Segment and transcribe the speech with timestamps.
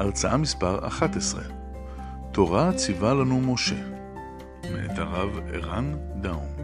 [0.00, 1.42] הרצאה מספר 11
[2.32, 3.88] תורה ציווה לנו משה,
[4.72, 6.56] מאת הרב ערן דאום.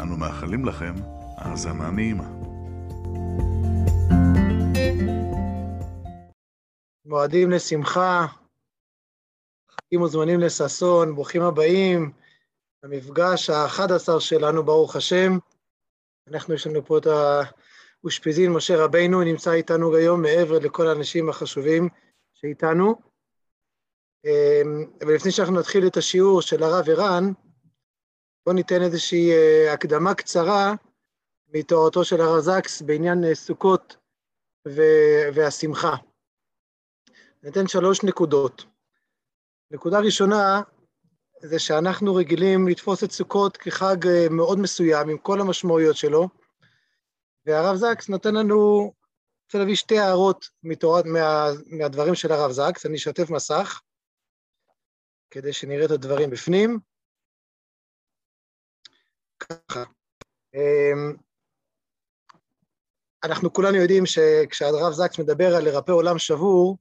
[0.00, 0.94] אנו מאחלים לכם
[1.36, 2.28] האזנה נעימה.
[7.04, 8.26] מועדים לשמחה,
[9.70, 12.12] חגים וזמנים לששון, ברוכים הבאים
[12.82, 15.38] למפגש ה-11 שלנו, ברוך השם.
[16.28, 17.06] אנחנו, יש לנו פה את
[18.02, 21.88] האושפיזין משה רבינו, נמצא איתנו היום מעבר לכל האנשים החשובים
[22.40, 22.94] שאיתנו.
[25.02, 27.32] אבל לפני שאנחנו נתחיל את השיעור של הרב ערן,
[28.46, 30.74] בואו ניתן איזושהי אה, הקדמה קצרה
[31.48, 33.96] מתורתו של הרב זקס בעניין אה, סוכות
[35.34, 35.96] והשמחה.
[37.42, 38.64] ניתן שלוש נקודות.
[39.70, 40.62] נקודה ראשונה
[41.42, 46.28] זה שאנחנו רגילים לתפוס את סוכות כחג אה, מאוד מסוים, עם כל המשמעויות שלו,
[47.46, 48.92] והרב זקס נותן לנו,
[49.50, 53.80] רוצה להביא שתי הערות מתורת, מה, מהדברים של הרב זקס, אני אשתף מסך,
[55.30, 56.78] כדי שנראה את הדברים בפנים.
[59.40, 59.84] ככה.
[60.54, 61.16] אמ,
[63.24, 66.78] אנחנו כולנו יודעים שכשהרב זקס מדבר על לרפא עולם שבור,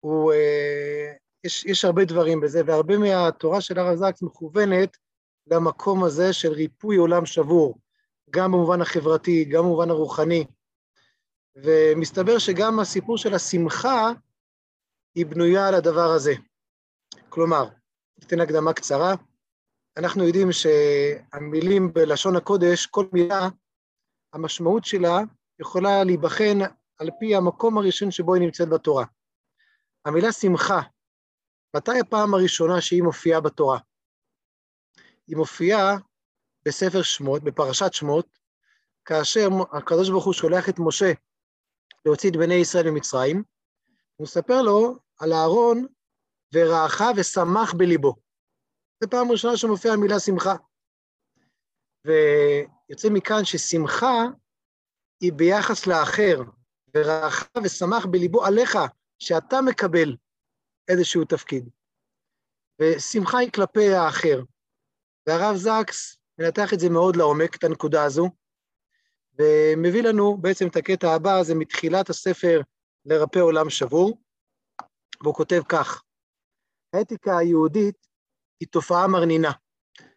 [0.00, 1.12] הוא, אה,
[1.44, 4.96] יש, יש הרבה דברים בזה, והרבה מהתורה של הרב זקס מכוונת
[5.46, 7.78] למקום הזה של ריפוי עולם שבור,
[8.30, 10.44] גם במובן החברתי, גם במובן הרוחני.
[11.56, 14.10] ומסתבר שגם הסיפור של השמחה
[15.14, 16.32] היא בנויה על הדבר הזה.
[17.28, 17.68] כלומר,
[18.18, 19.14] ניתן הקדמה קצרה,
[19.96, 23.48] אנחנו יודעים שהמילים בלשון הקודש, כל מילה,
[24.32, 25.18] המשמעות שלה
[25.60, 26.58] יכולה להיבחן
[26.98, 29.04] על פי המקום הראשון שבו היא נמצאת בתורה.
[30.04, 30.80] המילה שמחה,
[31.76, 33.78] מתי הפעם הראשונה שהיא מופיעה בתורה?
[35.26, 35.96] היא מופיעה
[36.64, 38.38] בספר שמות, בפרשת שמות,
[39.04, 41.12] כאשר הקדוש ברוך הוא שולח את משה
[42.06, 43.42] להוציא את בני ישראל ממצרים,
[44.16, 45.86] הוא מספר לו על אהרון
[46.54, 48.14] ורעך ושמח בליבו.
[49.00, 50.54] זו פעם ראשונה שמופיעה המילה שמחה.
[52.06, 54.24] ויוצא מכאן ששמחה
[55.20, 56.42] היא ביחס לאחר,
[56.94, 58.78] ורעך ושמח בליבו עליך,
[59.18, 60.16] שאתה מקבל
[60.88, 61.68] איזשהו תפקיד.
[62.80, 64.42] ושמחה היא כלפי האחר.
[65.26, 68.30] והרב זקס מנתח את זה מאוד לעומק, את הנקודה הזו,
[69.38, 72.60] ומביא לנו בעצם את הקטע הבא, זה מתחילת הספר
[73.04, 74.18] לרפא עולם שבור,
[75.22, 76.02] והוא כותב כך:
[76.92, 78.06] האתיקה היהודית
[78.60, 79.50] היא תופעה מרנינה.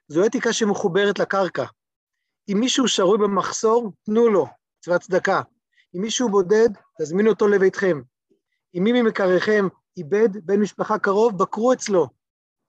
[0.07, 1.65] זו אתיקה שמחוברת לקרקע.
[2.51, 4.45] אם מישהו שרוי במחסור, תנו לו,
[4.79, 5.41] מצוות צדקה.
[5.95, 6.69] אם מישהו בודד,
[7.01, 8.01] תזמינו אותו לביתכם.
[8.75, 12.07] אם מי ממכריכם איבד בן משפחה קרוב, בקרו אצלו,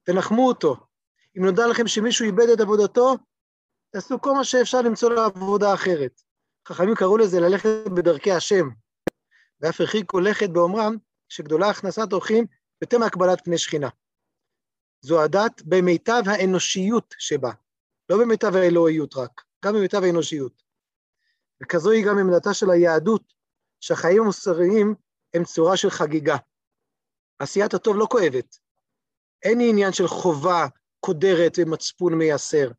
[0.03, 0.77] תנחמו אותו.
[1.39, 3.17] אם נודע לכם שמישהו איבד את עבודתו,
[3.91, 6.21] תעשו כל מה שאפשר למצוא לו עבודה אחרת.
[6.69, 8.69] חכמים קראו לזה ללכת בדרכי השם,
[9.61, 10.97] ואף הרחיקו לכת באומרם
[11.29, 12.47] שגדולה הכנסת אורחים
[12.83, 13.89] יותר מהקבלת פני שכינה.
[15.01, 17.51] זו הדת במיטב האנושיות שבה,
[18.11, 20.63] לא במיטב האלוהיות רק, גם במיטב האנושיות.
[21.63, 23.33] וכזו היא גם עמדתה של היהדות,
[23.81, 24.95] שהחיים המוסריים
[25.35, 26.37] הם צורה של חגיגה.
[27.39, 28.59] עשיית הטוב לא כואבת.
[29.43, 30.67] אין עניין של חובה
[31.01, 32.71] קודרת ומצפון מייסר.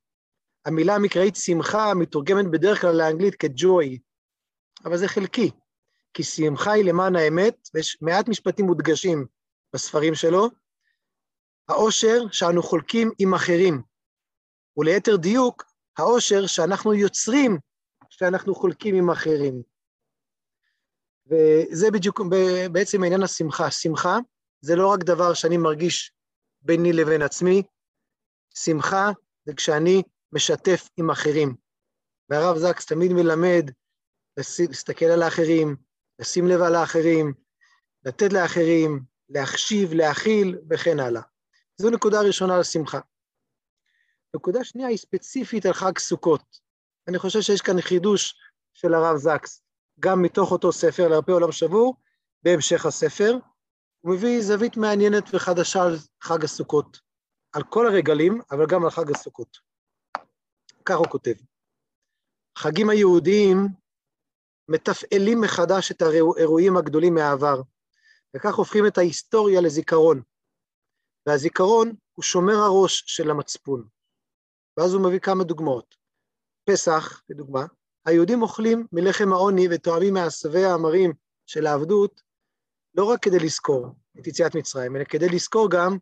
[0.66, 4.00] המילה המקראית שמחה מתורגמת בדרך כלל לאנגלית כג'וי,
[4.86, 5.52] אבל זה חלקי,
[6.14, 9.26] כי שמחה היא למען האמת, ויש מעט משפטים מודגשים
[9.74, 10.50] בספרים שלו,
[11.68, 13.82] העושר שאנו חולקים עם אחרים,
[14.78, 15.64] וליתר דיוק,
[15.98, 17.58] העושר שאנחנו יוצרים
[18.10, 19.62] שאנחנו חולקים עם אחרים.
[21.28, 22.22] וזה בדיוק
[22.72, 23.72] בעצם עניין השמחה.
[23.72, 24.18] שמחה
[24.62, 26.14] זה לא רק דבר שאני מרגיש
[26.62, 27.64] ביני לבין עצמי,
[28.56, 29.12] שמחה
[29.46, 30.04] זה כשאני
[30.34, 31.56] משתף עם אחרים.
[32.30, 33.72] והרב זקס תמיד מלמד
[34.38, 35.76] להסתכל על האחרים,
[36.20, 37.34] לשים לב על האחרים,
[38.06, 41.22] לתת לאחרים, להחשיב, להכיל וכן הלאה.
[41.78, 43.00] זו נקודה ראשונה לשמחה.
[44.36, 46.60] נקודה שנייה היא ספציפית על חג סוכות.
[47.08, 48.36] אני חושב שיש כאן חידוש
[48.74, 49.64] של הרב זקס,
[50.00, 51.96] גם מתוך אותו ספר, לרפא עולם שבור,
[52.44, 53.38] בהמשך הספר,
[54.02, 57.00] הוא מביא זווית מעניינת וחדשה על חג הסוכות,
[57.54, 59.71] על כל הרגלים, אבל גם על חג הסוכות.
[60.86, 61.34] כך הוא כותב:
[62.58, 63.68] החגים היהודיים
[64.68, 67.62] מתפעלים מחדש את האירועים הגדולים מהעבר,
[68.36, 70.22] וכך הופכים את ההיסטוריה לזיכרון.
[71.26, 73.88] והזיכרון הוא שומר הראש של המצפון.
[74.78, 75.96] ואז הוא מביא כמה דוגמאות.
[76.64, 77.66] פסח, לדוגמה,
[78.06, 81.14] היהודים אוכלים מלחם העוני וטועמים מעשבי המרים
[81.46, 82.22] של העבדות,
[82.96, 83.88] לא רק כדי לזכור
[84.20, 85.98] את יציאת מצרים, אלא כדי לזכור גם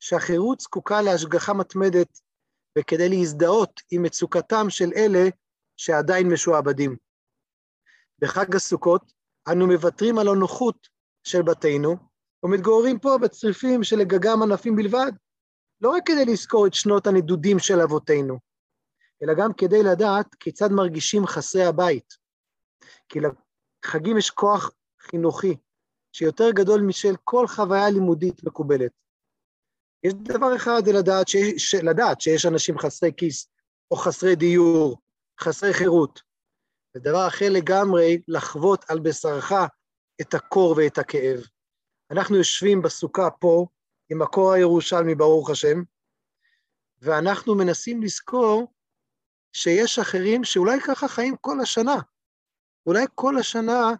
[0.00, 2.20] שהחירות זקוקה להשגחה מתמדת
[2.78, 5.28] וכדי להזדהות עם מצוקתם של אלה
[5.76, 6.96] שעדיין משועבדים.
[8.18, 9.12] בחג הסוכות
[9.52, 10.88] אנו מוותרים על הנוחות
[11.24, 11.96] של בתינו
[12.42, 15.12] ומתגוררים פה בצריפים שלגגם ענפים בלבד,
[15.80, 18.38] לא רק כדי לזכור את שנות הנדודים של אבותינו,
[19.22, 22.14] אלא גם כדי לדעת כיצד מרגישים חסרי הבית.
[23.08, 24.70] כי לחגים יש כוח
[25.00, 25.56] חינוכי
[26.12, 28.92] שיותר גדול משל כל חוויה לימודית מקובלת.
[30.04, 33.48] יש דבר אחד זה לדעת, שיש, לדעת שיש אנשים חסרי כיס,
[33.90, 34.98] או חסרי דיור,
[35.40, 36.22] חסרי חירות.
[36.94, 39.52] ודבר אחר לגמרי, לחוות על בשרך
[40.20, 41.40] את הקור ואת הכאב.
[42.10, 43.66] אנחנו יושבים בסוכה פה,
[44.10, 45.82] עם הקור הירושלמי, ברוך השם,
[47.02, 48.72] ואנחנו מנסים לזכור
[49.52, 51.96] שיש אחרים שאולי ככה חיים כל השנה.
[52.86, 53.90] אולי כל השנה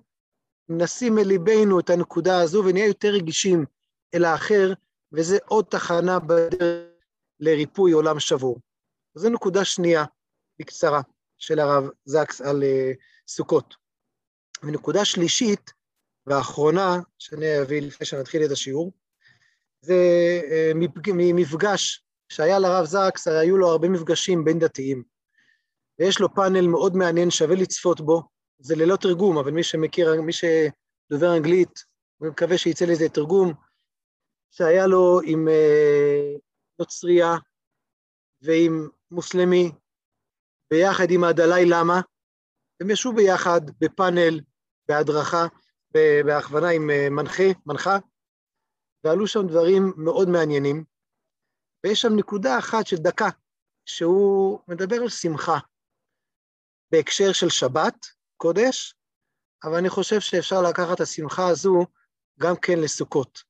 [0.68, 3.64] נשים אל ליבנו את הנקודה הזו ונהיה יותר רגישים
[4.14, 4.72] אל האחר,
[5.12, 6.90] וזה עוד תחנה בדרך
[7.40, 8.60] לריפוי עולם שבור.
[9.14, 10.04] זו נקודה שנייה,
[10.58, 11.00] בקצרה,
[11.38, 12.96] של הרב זקס על uh,
[13.28, 13.74] סוכות.
[14.62, 15.72] ונקודה שלישית
[16.26, 18.92] והאחרונה שאני אביא לפני שנתחיל את השיעור,
[19.80, 19.94] זה
[20.42, 20.76] uh,
[21.34, 25.02] מפגש שהיה לרב זקס, הרי היו לו הרבה מפגשים בין דתיים.
[25.98, 28.22] ויש לו פאנל מאוד מעניין, שווה לצפות בו,
[28.58, 31.84] זה ללא תרגום, אבל מי שמכיר, מי שדובר אנגלית,
[32.22, 33.52] אני מקווה שיצא לזה תרגום,
[34.50, 36.34] שהיה לו עם אה,
[36.78, 37.34] נוצרייה
[38.42, 39.72] ועם מוסלמי,
[40.70, 42.00] ביחד עם הדלאי למה,
[42.80, 44.40] הם ישבו ביחד בפאנל,
[44.88, 45.46] בהדרכה,
[46.26, 47.96] בהכוונה עם אה, מנחה, מנחה,
[49.04, 50.84] ועלו שם דברים מאוד מעניינים,
[51.84, 53.28] ויש שם נקודה אחת של דקה,
[53.84, 55.58] שהוא מדבר על שמחה,
[56.92, 58.06] בהקשר של שבת,
[58.36, 58.94] קודש,
[59.64, 61.86] אבל אני חושב שאפשר לקחת את השמחה הזו
[62.40, 63.49] גם כן לסוכות.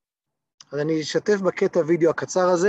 [0.72, 2.68] אז אני אשתף בקטע וידאו הקצר הזה,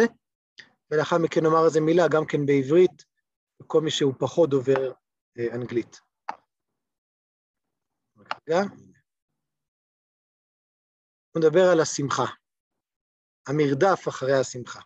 [0.91, 3.05] ולאחר מכן נאמר איזה מילה גם כן בעברית,
[3.59, 4.91] לכל מי שהוא פחות דובר
[5.39, 5.99] אה, אנגלית.
[8.17, 8.59] רגע.
[11.31, 12.25] הוא מדבר על השמחה,
[13.47, 14.79] המרדף אחרי השמחה.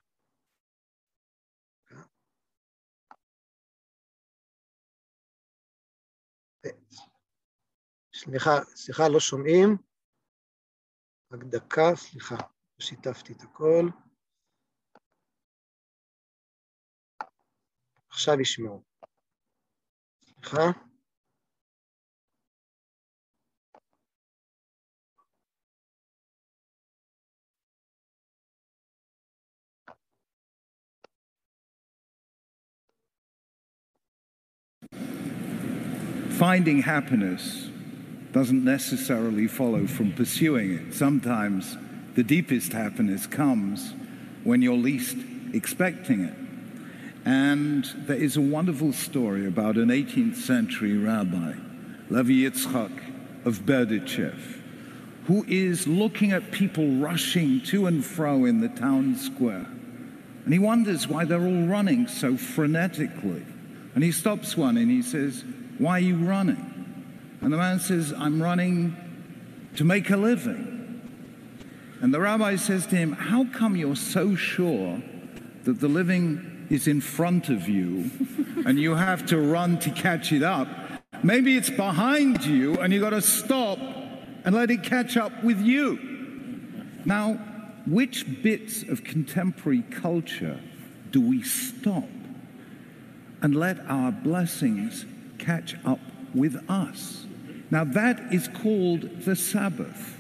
[8.16, 9.78] סליחה, סליחה, לא שומעים.
[11.32, 12.36] רק דקה, סליחה,
[12.79, 13.89] שיתפתי את הכל.
[18.11, 18.83] עכשיו ישמעו.
[20.25, 20.71] סליחה.
[36.41, 37.69] Finding happiness
[38.33, 40.95] doesn't necessarily follow from pursuing it.
[40.95, 41.77] Sometimes
[42.16, 43.94] the deepest happiness comes
[44.44, 45.18] when you're least
[45.54, 46.34] expecting it.
[47.26, 51.54] And there is a wonderful story about an 18th century rabbi,
[52.10, 54.62] Levi Yitzchak of Berdichev,
[55.26, 59.68] who is looking at people rushing to and fro in the town square.
[60.46, 63.46] And he wonders why they're all running so frenetically.
[63.96, 65.44] And he stops one and he says,
[65.80, 66.72] Why are you running?
[67.42, 68.96] And the man says, I'm running
[69.78, 70.75] to make a living.
[72.06, 75.02] And the rabbi says to him, How come you're so sure
[75.64, 78.12] that the living is in front of you
[78.64, 80.68] and you have to run to catch it up?
[81.24, 85.60] Maybe it's behind you and you've got to stop and let it catch up with
[85.60, 85.98] you.
[87.06, 87.40] Now,
[87.88, 90.60] which bits of contemporary culture
[91.10, 92.08] do we stop
[93.42, 95.08] and let our blessings
[95.40, 96.02] catch up
[96.36, 97.26] with us?
[97.72, 100.15] Now, that is called the Sabbath,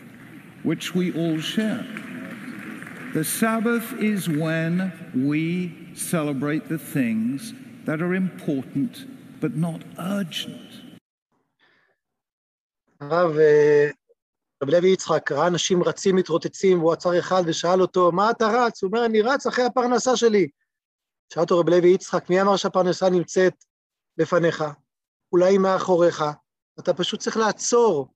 [0.70, 1.86] which we all share.
[3.14, 4.74] The Sabbath is when
[5.30, 5.44] we
[5.94, 7.54] celebrate the things
[7.88, 8.92] that are important
[9.42, 10.72] but not urgent.
[13.00, 13.32] הרב
[14.64, 18.84] רב לוי יצחק ראה אנשים רצים מתרוצצים, והוא עצר אחד ושאל אותו, מה אתה רץ?
[18.84, 20.48] הוא אומר, אני רץ אחרי הפרנסה שלי.
[21.34, 23.54] שאל אותו רב לוי יצחק, מי אמר שהפרנסה נמצאת
[24.18, 24.64] לפניך?
[25.32, 26.24] אולי מאחוריך?
[26.80, 28.08] אתה פשוט צריך לעצור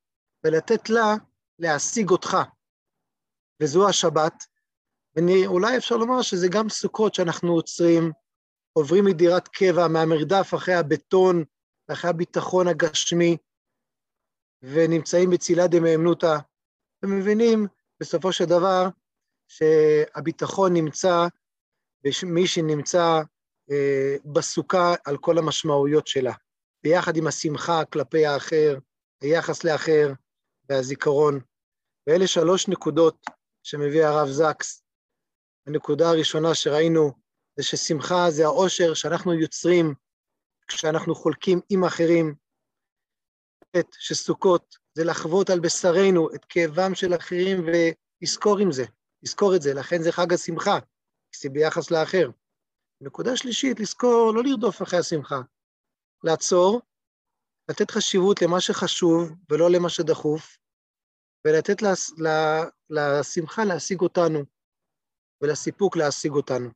[0.44, 1.16] ולתת לה
[1.60, 2.38] להשיג אותך.
[3.62, 4.44] וזו השבת,
[5.16, 8.12] ואולי אפשר לומר שזה גם סוכות שאנחנו עוצרים,
[8.74, 11.44] עוברים מדירת קבע, מהמרדף אחרי הבטון,
[11.92, 13.38] אחרי הביטחון הגשמי,
[14.62, 16.38] ונמצאים בצילה דמהמנותא,
[17.04, 17.68] ומבינים
[18.00, 18.88] בסופו של דבר
[19.48, 21.28] שהביטחון נמצא
[22.04, 23.22] במי שנמצא
[23.72, 26.34] אה, בסוכה על כל המשמעויות שלה,
[26.84, 28.78] ביחד עם השמחה כלפי האחר,
[29.22, 30.14] היחס לאחר
[30.70, 31.40] והזיכרון.
[32.08, 33.26] ואלה שלוש נקודות
[33.64, 34.84] שמביא הרב זקס.
[35.68, 37.12] הנקודה הראשונה שראינו
[37.56, 39.94] זה ששמחה זה העושר שאנחנו יוצרים
[40.68, 42.36] כשאנחנו חולקים עם אחרים.
[44.00, 48.84] שסוכות זה לחוות על בשרנו את כאבם של אחרים ולזכור עם זה,
[49.24, 50.80] לזכור את זה, לכן זה חג השמחה,
[51.36, 52.30] זה ביחס לאחר.
[53.02, 55.42] נקודה שלישית, לזכור, לא לרדוף אחרי השמחה,
[56.24, 56.82] לעצור,
[57.70, 60.59] לתת חשיבות למה שחשוב ולא למה שדחוף,
[61.46, 62.14] ולתת לס,
[62.90, 64.40] לשמחה להשיג אותנו,
[65.42, 66.70] ולסיפוק להשיג אותנו.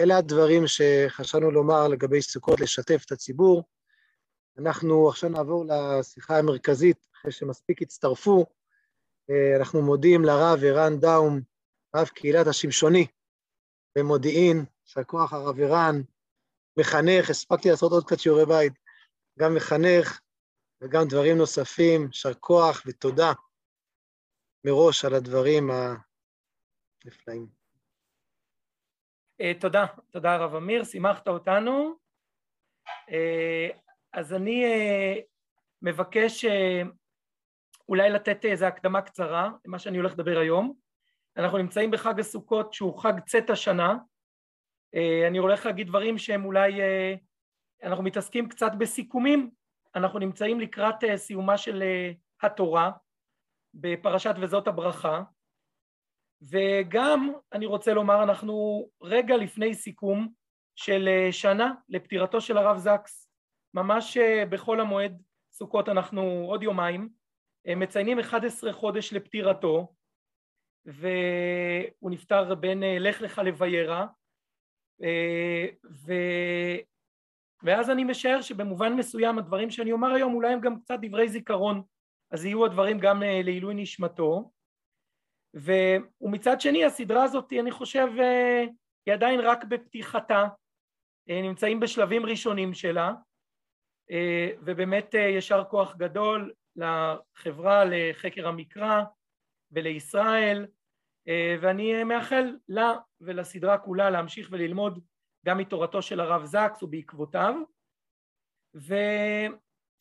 [0.00, 3.64] אלה הדברים שחשבנו לומר לגבי סוכות, לשתף את הציבור.
[4.58, 8.46] אנחנו עכשיו נעבור לשיחה המרכזית, אחרי שמספיק הצטרפו.
[9.30, 11.40] אה, אנחנו מודים לרב ערן דאום,
[11.96, 13.06] רב קהילת השמשוני
[13.96, 16.02] במודיעין, יישר כוח הרב ערן,
[16.76, 18.72] מחנך, הספקתי לעשות עוד קצת שיעורי בית,
[19.38, 20.20] גם מחנך
[20.80, 23.32] וגם דברים נוספים, יישר כוח ותודה
[24.64, 25.70] מראש על הדברים
[27.04, 27.46] הנפלאים.
[29.40, 31.94] אה, תודה, תודה הרב אמיר, שימחת אותנו.
[33.10, 33.68] אה,
[34.12, 35.14] אז אני אה,
[35.82, 36.44] מבקש
[37.88, 40.74] אולי לתת איזו הקדמה קצרה למה שאני הולך לדבר היום.
[41.36, 43.96] אנחנו נמצאים בחג הסוכות שהוא חג צאת השנה.
[45.28, 46.72] אני הולך להגיד דברים שהם אולי,
[47.82, 49.50] אנחנו מתעסקים קצת בסיכומים.
[49.94, 51.82] אנחנו נמצאים לקראת סיומה של
[52.42, 52.90] התורה
[53.74, 55.22] בפרשת וזאת הברכה.
[56.42, 60.28] וגם אני רוצה לומר אנחנו רגע לפני סיכום
[60.76, 63.28] של אה, שנה לפטירתו של הרב זקס.
[63.74, 67.08] ממש אה, בחול המועד סוכות אנחנו עוד יומיים
[67.66, 69.94] אה, מציינים 11 חודש לפטירתו
[70.84, 74.06] והוא נפטר בין לך לך לביירה
[75.90, 76.12] ו...
[77.62, 81.82] ואז אני משער שבמובן מסוים הדברים שאני אומר היום אולי הם גם קצת דברי זיכרון
[82.34, 84.50] אז יהיו הדברים גם לעילוי נשמתו.
[85.54, 88.64] ומצד שני הסדרה הזאת אני חושב אה,
[89.06, 90.46] היא עדיין רק בפתיחתה,
[91.30, 93.12] אה, נמצאים בשלבים ראשונים שלה.
[94.10, 99.02] אה, ובאמת יישר כוח גדול לחברה לחקר המקרא
[99.70, 100.66] ולישראל.
[101.60, 105.00] ואני מאחל לה ולסדרה כולה להמשיך וללמוד
[105.46, 107.54] גם מתורתו של הרב זקס ובעקבותיו.
[108.76, 108.94] ו...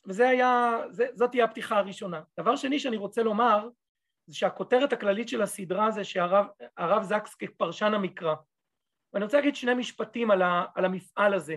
[0.07, 0.77] וזה היה,
[1.13, 2.21] זאת תהיה הפתיחה הראשונה.
[2.39, 3.69] דבר שני שאני רוצה לומר
[4.27, 8.35] זה שהכותרת הכללית של הסדרה זה שהרב זקס כפרשן המקרא.
[9.13, 11.55] ואני רוצה להגיד שני משפטים על, ה, על המפעל הזה.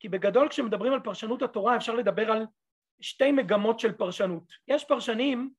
[0.00, 2.46] כי בגדול כשמדברים על פרשנות התורה אפשר לדבר על
[3.00, 4.52] שתי מגמות של פרשנות.
[4.68, 5.50] יש פרשנים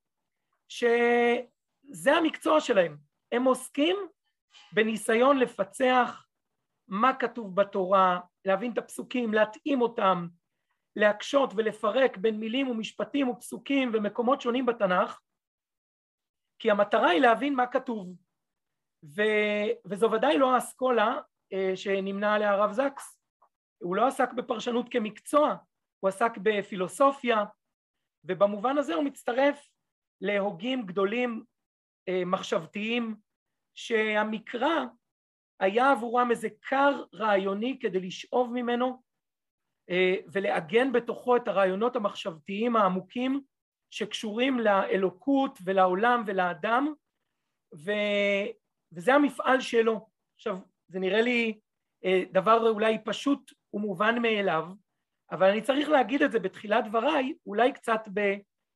[0.68, 2.96] שזה המקצוע שלהם,
[3.32, 3.96] הם עוסקים
[4.72, 6.24] בניסיון לפצח
[6.88, 10.26] מה כתוב בתורה, להבין את הפסוקים, להתאים אותם,
[10.98, 15.20] להקשות ולפרק בין מילים ומשפטים ופסוקים ומקומות שונים בתנ"ך,
[16.58, 18.16] כי המטרה היא להבין מה כתוב.
[19.04, 19.22] ו,
[19.84, 21.18] וזו ודאי לא האסכולה
[21.52, 23.20] אה, שנמנה עליה הרב זקס.
[23.82, 25.56] הוא לא עסק בפרשנות כמקצוע
[26.00, 27.44] הוא עסק בפילוסופיה
[28.24, 29.68] ובמובן הזה הוא מצטרף
[30.20, 31.44] להוגים גדולים
[32.08, 33.16] אה, מחשבתיים
[33.74, 34.84] שהמקרא
[35.60, 39.02] היה עבורם איזה כר רעיוני כדי לשאוב ממנו
[40.32, 43.40] ולעגן בתוכו את הרעיונות המחשבתיים העמוקים
[43.90, 46.92] שקשורים לאלוקות ולעולם ולאדם
[47.74, 47.92] ו...
[48.92, 50.08] וזה המפעל שלו.
[50.36, 50.56] עכשיו
[50.88, 51.58] זה נראה לי
[52.04, 54.64] אה, דבר אולי פשוט ומובן מאליו
[55.30, 58.20] אבל אני צריך להגיד את זה בתחילת דבריי אולי קצת ב...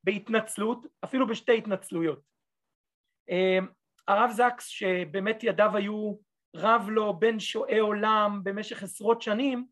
[0.04, 2.20] בהתנצלות אפילו בשתי התנצלויות.
[3.30, 3.58] אה,
[4.08, 6.14] הרב זקס שבאמת ידיו היו
[6.56, 9.66] רב לו בין שועי עולם במשך עשרות שנים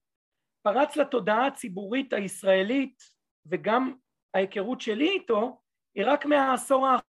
[0.63, 3.03] פרץ לתודעה הציבורית הישראלית
[3.47, 3.95] וגם
[4.35, 5.61] ההיכרות שלי איתו
[5.95, 7.11] היא רק מהעשור האחרון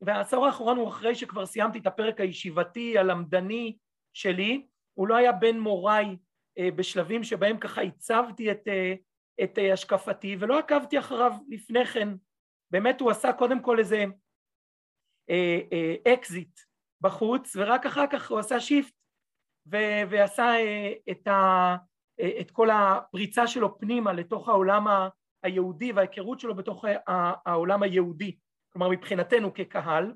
[0.00, 3.76] והעשור האחרון הוא אחרי שכבר סיימתי את הפרק הישיבתי הלמדני
[4.12, 4.66] שלי.
[4.94, 6.16] הוא לא היה בין מוריי
[6.58, 8.94] אה, בשלבים שבהם ככה הצבתי את, אה,
[9.44, 12.08] את אה, השקפתי ולא עקבתי אחריו לפני כן.
[12.70, 14.04] באמת הוא עשה קודם כל איזה
[16.14, 16.60] אקזיט
[17.00, 18.92] בחוץ ורק אחר כך הוא עשה shift
[20.10, 20.52] ועשה
[21.10, 21.76] את, ה,
[22.40, 24.86] את כל הפריצה שלו פנימה לתוך העולם
[25.42, 26.84] היהודי וההיכרות שלו בתוך
[27.46, 28.36] העולם היהודי,
[28.72, 30.14] כלומר מבחינתנו כקהל,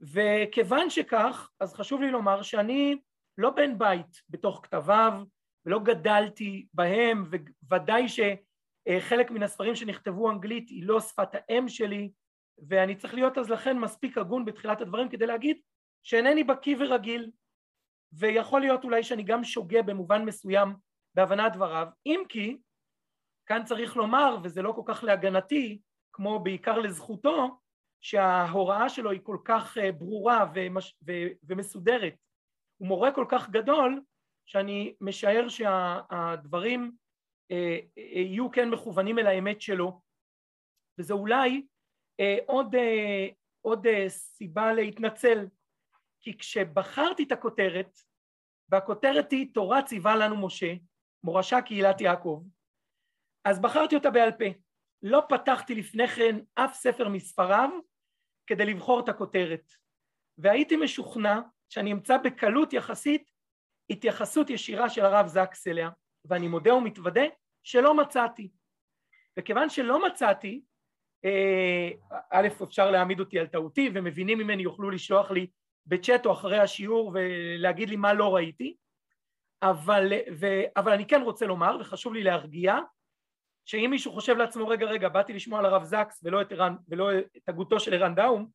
[0.00, 2.96] וכיוון שכך, אז חשוב לי לומר שאני
[3.38, 5.22] לא בן בית בתוך כתביו,
[5.66, 7.24] ולא גדלתי בהם,
[7.70, 12.10] וודאי שחלק מן הספרים שנכתבו אנגלית היא לא שפת האם שלי,
[12.68, 15.60] ואני צריך להיות אז לכן מספיק הגון בתחילת הדברים כדי להגיד
[16.02, 17.30] שאינני בקיא ורגיל,
[18.12, 20.87] ויכול להיות אולי שאני גם שוגה במובן מסוים
[21.18, 22.56] בהבנת דבריו, אם כי
[23.46, 25.80] כאן צריך לומר, וזה לא כל כך להגנתי,
[26.12, 27.60] כמו בעיקר לזכותו,
[28.00, 30.96] שההוראה שלו היא כל כך אה, ברורה ומש...
[31.06, 31.12] ו...
[31.42, 32.14] ומסודרת.
[32.76, 34.02] הוא מורה כל כך גדול,
[34.46, 36.92] שאני משער שהדברים
[37.50, 40.00] אה, אה, יהיו כן מכוונים אל האמת שלו,
[40.98, 41.66] וזה אולי
[42.46, 42.74] עוד,
[43.60, 45.46] עוד סיבה להתנצל,
[46.20, 47.98] כי כשבחרתי את הכותרת,
[48.68, 50.74] והכותרת היא תורה ציווה לנו משה,
[51.24, 52.42] מורשה קהילת יעקב,
[53.44, 54.44] אז בחרתי אותה בעל פה.
[55.02, 57.70] לא פתחתי לפני כן אף ספר מספריו
[58.46, 59.72] כדי לבחור את הכותרת,
[60.38, 63.30] והייתי משוכנע שאני אמצא בקלות יחסית
[63.90, 65.90] התייחסות ישירה של הרב זקס אליה,
[66.24, 67.24] ואני מודה ומתוודה
[67.62, 68.50] שלא מצאתי.
[69.38, 70.62] וכיוון שלא מצאתי,
[71.24, 71.90] אה,
[72.30, 75.46] א', אפשר להעמיד אותי על טעותי, ומבינים ממני יוכלו לשלוח לי
[75.86, 78.76] בצ'אט או אחרי השיעור ולהגיד לי מה לא ראיתי,
[79.62, 80.46] אבל, ו,
[80.76, 82.76] אבל אני כן רוצה לומר, וחשוב לי להרגיע,
[83.64, 87.10] שאם מישהו חושב לעצמו, רגע, רגע, באתי לשמוע על הרב זקס ולא את, ערן, ולא
[87.36, 88.48] את הגותו של ערן דאום,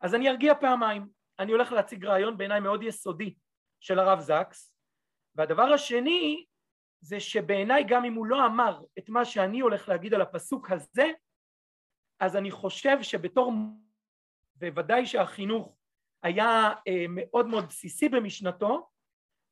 [0.00, 1.08] אז אני ארגיע פעמיים.
[1.38, 3.34] אני הולך להציג רעיון בעיניי מאוד יסודי
[3.80, 4.74] של הרב זקס,
[5.34, 6.44] והדבר השני
[7.00, 11.10] זה שבעיניי גם אם הוא לא אמר את מה שאני הולך להגיד על הפסוק הזה,
[12.20, 13.52] אז אני חושב שבתור,
[14.56, 15.76] בוודאי שהחינוך
[16.22, 18.91] היה אה, מאוד מאוד בסיסי במשנתו,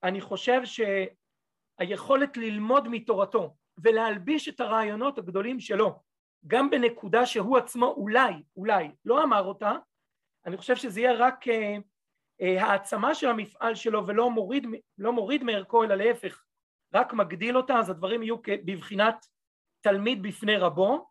[0.03, 6.01] אני חושב שהיכולת ללמוד מתורתו ולהלביש את הרעיונות הגדולים שלו
[6.47, 9.73] גם בנקודה שהוא עצמו אולי, אולי לא אמר אותה,
[10.47, 11.77] אני חושב שזה יהיה רק אה,
[12.41, 14.67] אה, העצמה של המפעל שלו ולא מוריד,
[14.99, 16.45] לא מוריד מערכו אלא להפך,
[16.95, 19.27] רק מגדיל אותה, אז הדברים יהיו בבחינת
[19.81, 21.11] תלמיד בפני רבו.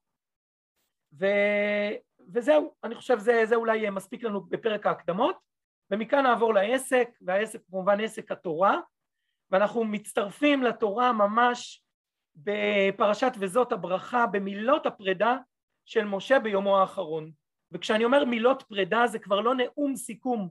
[1.20, 1.26] ו,
[2.34, 5.49] וזהו, אני חושב שזה אולי מספיק לנו בפרק ההקדמות
[5.92, 8.80] ומכאן נעבור לעסק, והעסק כמובן עסק התורה
[9.52, 11.84] ואנחנו מצטרפים לתורה ממש
[12.36, 15.38] בפרשת וזאת הברכה במילות הפרידה
[15.86, 17.32] של משה ביומו האחרון.
[17.72, 20.50] וכשאני אומר מילות פרידה זה כבר לא נאום סיכום,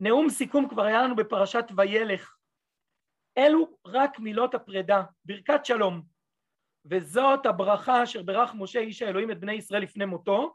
[0.00, 2.36] נאום סיכום כבר היה לנו בפרשת וילך.
[3.38, 6.02] אלו רק מילות הפרידה, ברכת שלום.
[6.84, 10.54] וזאת הברכה אשר ברך משה איש האלוהים את בני ישראל לפני מותו,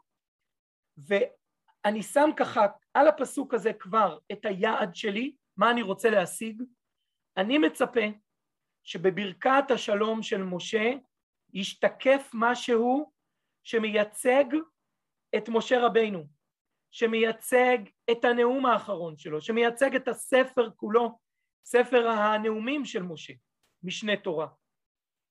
[1.86, 6.62] ואני שם ככה על הפסוק הזה כבר את היעד שלי, מה אני רוצה להשיג.
[7.36, 8.00] אני מצפה
[8.84, 10.92] שבברכת השלום של משה
[11.52, 13.12] ישתקף משהו
[13.62, 14.44] שמייצג
[15.36, 16.26] את משה רבינו,
[16.90, 17.78] שמייצג
[18.10, 21.18] את הנאום האחרון שלו, שמייצג את הספר כולו,
[21.64, 23.32] ספר הנאומים של משה,
[23.82, 24.46] משנה תורה,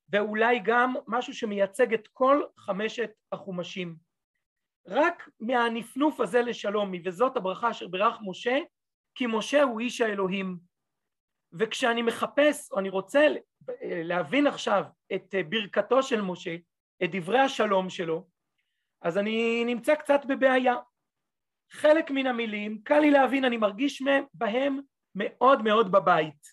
[0.09, 3.95] ואולי גם משהו שמייצג את כל חמשת החומשים.
[4.87, 8.57] רק מהנפנוף הזה לשלום, וזאת הברכה אשר ברך משה,
[9.15, 10.57] כי משה הוא איש האלוהים.
[11.53, 13.27] וכשאני מחפש, או אני רוצה
[13.81, 14.83] להבין עכשיו
[15.15, 16.55] את ברכתו של משה,
[17.03, 18.27] את דברי השלום שלו,
[19.01, 20.75] אז אני נמצא קצת בבעיה.
[21.71, 24.79] חלק מן המילים, קל לי להבין, אני מרגיש בהם
[25.15, 26.47] מאוד מאוד בבית.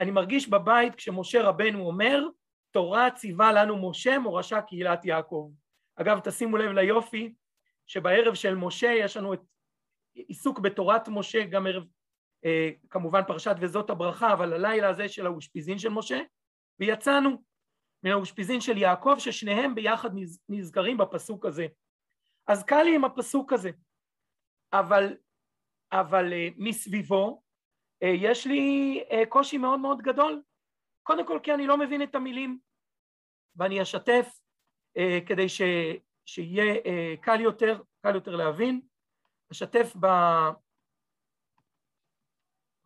[0.00, 2.24] אני מרגיש בבית כשמשה רבנו אומר,
[2.70, 5.50] תורה ציווה לנו משה, מורשה קהילת יעקב.
[5.96, 7.34] אגב, תשימו לב ליופי,
[7.86, 9.40] שבערב של משה יש לנו את
[10.14, 11.84] עיסוק בתורת משה, גם ערב,
[12.44, 16.20] אה, כמובן פרשת וזאת הברכה, אבל הלילה הזה של האושפיזין של משה,
[16.80, 17.42] ויצאנו
[18.02, 20.10] מן האושפיזין של יעקב, ששניהם ביחד
[20.48, 21.66] נזכרים בפסוק הזה.
[22.46, 23.70] אז קל לי עם הפסוק הזה,
[24.72, 25.16] אבל,
[25.92, 27.42] אבל אה, מסביבו
[28.02, 30.42] אה, יש לי אה, קושי מאוד מאוד גדול,
[31.02, 32.58] קודם כל כי אני לא מבין את המילים,
[33.56, 34.38] ואני אשתף
[35.26, 35.62] כדי ש,
[36.26, 36.74] שיהיה
[37.20, 38.80] קל יותר, קל יותר להבין,
[39.52, 40.06] אשתף ב...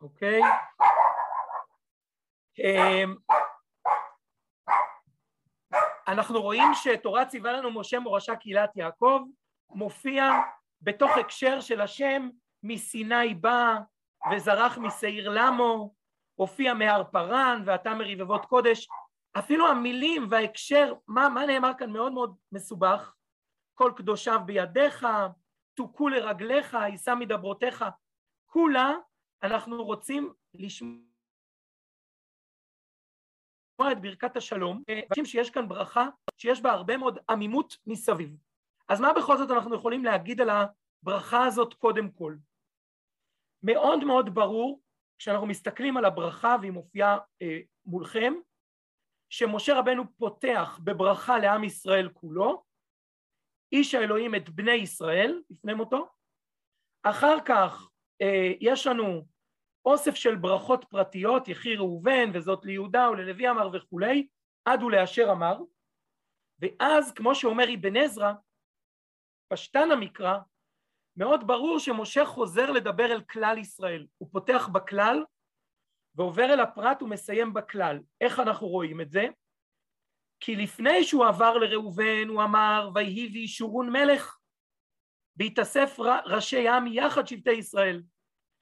[0.01, 0.41] אוקיי?
[6.07, 9.21] אנחנו רואים שתורה ציווה לנו משה מורשה קהילת יעקב,
[9.69, 10.23] מופיע
[10.81, 12.29] בתוך הקשר של השם
[12.63, 13.75] מסיני בא
[14.31, 15.93] וזרח משעיר למו,
[16.35, 18.87] הופיע מהר פרן ואתה מרבבות קודש,
[19.39, 23.13] אפילו המילים וההקשר, מה, מה נאמר כאן מאוד מאוד מסובך,
[23.77, 25.07] כל קדושיו בידיך,
[25.73, 27.85] תוכו לרגליך, יישא מדברותיך,
[28.45, 28.93] כולה
[29.43, 31.01] אנחנו רוצים לשמוע
[33.91, 34.83] את ברכת השלום,
[35.23, 38.37] שיש כאן ברכה שיש בה הרבה מאוד עמימות מסביב.
[38.89, 42.35] אז מה בכל זאת אנחנו יכולים להגיד על הברכה הזאת קודם כל?
[43.63, 44.81] מאוד מאוד ברור,
[45.17, 48.33] כשאנחנו מסתכלים על הברכה והיא מופיעה אה, מולכם,
[49.29, 52.66] שמשה רבנו פותח בברכה לעם ישראל כולו,
[53.71, 56.09] איש האלוהים את בני ישראל לפני מותו,
[57.03, 57.89] אחר כך
[58.21, 59.25] אה, יש לנו
[59.85, 64.27] אוסף של ברכות פרטיות, יחי ראובן וזאת ליהודה וללוי אמר וכולי,
[64.65, 65.57] עד ולאשר אמר,
[66.59, 68.33] ואז כמו שאומר אבן עזרא,
[69.53, 70.37] פשטן המקרא,
[71.17, 75.23] מאוד ברור שמשה חוזר לדבר אל כלל ישראל, הוא פותח בכלל
[76.15, 77.99] ועובר אל הפרט ומסיים בכלל.
[78.21, 79.27] איך אנחנו רואים את זה?
[80.39, 84.39] כי לפני שהוא עבר לראובן הוא אמר ויהי וישורון מלך
[85.35, 88.03] בהתאסף ראשי עם יחד שבטי ישראל.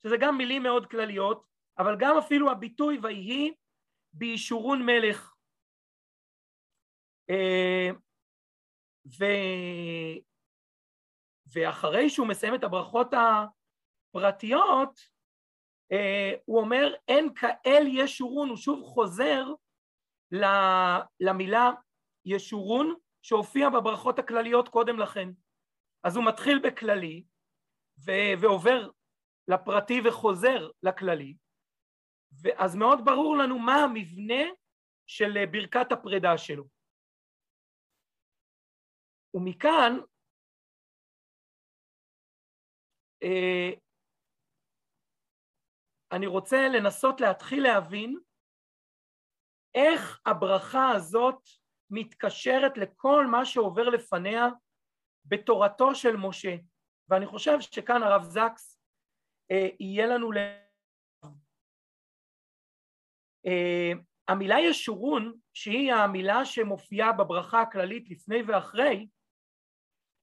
[0.04, 1.46] שזה גם מילים מאוד כלליות
[1.78, 3.54] אבל גם אפילו הביטוי ויהי
[4.14, 5.34] בישורון מלך.
[7.30, 7.90] אה,
[9.20, 9.26] ו...
[11.54, 13.14] ואחרי שהוא מסיים את הברכות
[14.14, 15.00] הפרטיות
[15.92, 19.46] אה, הוא אומר אין כאל ישורון הוא שוב חוזר
[21.20, 21.72] למילה
[22.26, 25.30] ישורון שהופיע בברכות הכלליות קודם לכן.
[26.04, 27.24] אז הוא מתחיל בכללי
[28.42, 28.90] ועובר
[29.48, 31.36] לפרטי וחוזר לכללי,
[32.42, 34.44] ואז מאוד ברור לנו מה המבנה
[35.08, 36.64] של ברכת הפרידה שלו.
[39.34, 40.00] ומכאן
[43.24, 43.70] אה,
[46.12, 48.20] אני רוצה לנסות להתחיל להבין
[49.76, 51.42] איך הברכה הזאת
[51.90, 54.46] מתקשרת לכל מה שעובר לפניה
[55.26, 56.56] בתורתו של משה.
[57.10, 58.80] ואני חושב שכאן הרב זקס
[59.52, 60.38] אה, יהיה לנו ל...
[63.46, 63.92] אה,
[64.28, 69.08] המילה ישורון, שהיא המילה שמופיעה בברכה הכללית לפני ואחרי,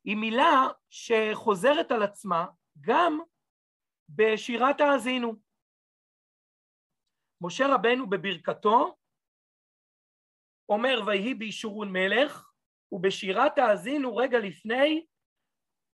[0.05, 2.47] היא מילה שחוזרת על עצמה
[2.81, 3.21] גם
[4.09, 5.35] בשירת האזינו.
[7.41, 8.97] משה רבנו בברכתו
[10.73, 12.51] אומר ויהי בישורון מלך,
[12.93, 15.07] ובשירת האזינו רגע לפני,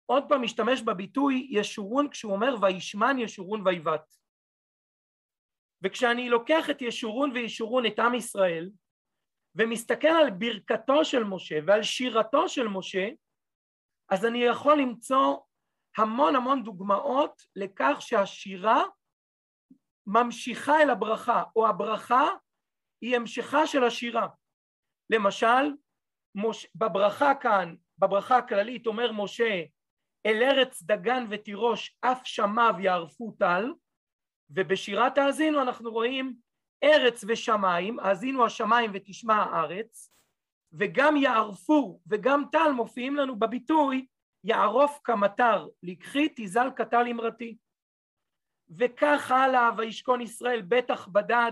[0.05, 4.13] עוד פעם משתמש בביטוי ישורון כשהוא אומר וישמן ישורון ויבט.
[5.83, 8.69] וכשאני לוקח את ישורון וישורון את עם ישראל,
[9.55, 13.09] ומסתכל על ברכתו של משה ועל שירתו של משה,
[14.09, 15.37] אז אני יכול למצוא
[15.97, 18.83] המון המון דוגמאות לכך שהשירה
[20.07, 22.27] ממשיכה אל הברכה, או הברכה
[23.01, 24.27] היא המשכה של השירה.
[25.13, 25.73] למשל,
[26.35, 26.67] מש...
[26.75, 29.63] בברכה כאן, בברכה הכללית אומר משה
[30.25, 33.73] אל ארץ דגן ותירוש אף שמיו יערפו טל
[34.49, 36.35] ובשירת האזינו אנחנו רואים
[36.83, 40.13] ארץ ושמיים, האזינו השמיים ותשמע הארץ
[40.73, 44.05] וגם יערפו וגם טל מופיעים לנו בביטוי
[44.43, 47.57] יערוף כמטר לקחי תזל קטל אמרתי
[48.77, 51.51] וכך הלאה וישכון ישראל בטח בדד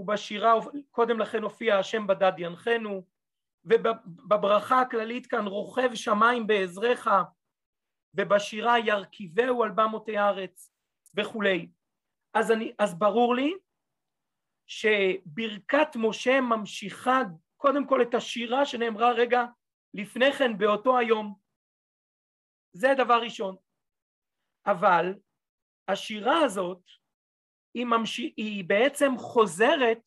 [0.00, 0.54] ובשירה
[0.90, 3.06] קודם לכן הופיע השם בדד ינחנו
[3.64, 7.08] ובברכה הכללית כאן רוכב שמיים בעזרך
[8.14, 10.72] ובשירה ירכיבהו על במותי הארץ
[11.14, 11.70] וכולי.
[12.34, 13.54] אז, אני, אז ברור לי
[14.66, 17.20] שברכת משה ממשיכה
[17.56, 19.44] קודם כל את השירה שנאמרה רגע
[19.94, 21.34] לפני כן באותו היום.
[22.72, 23.56] זה דבר ראשון.
[24.66, 25.14] אבל
[25.88, 26.82] השירה הזאת
[27.74, 28.16] היא, ממש...
[28.18, 30.02] היא בעצם חוזרת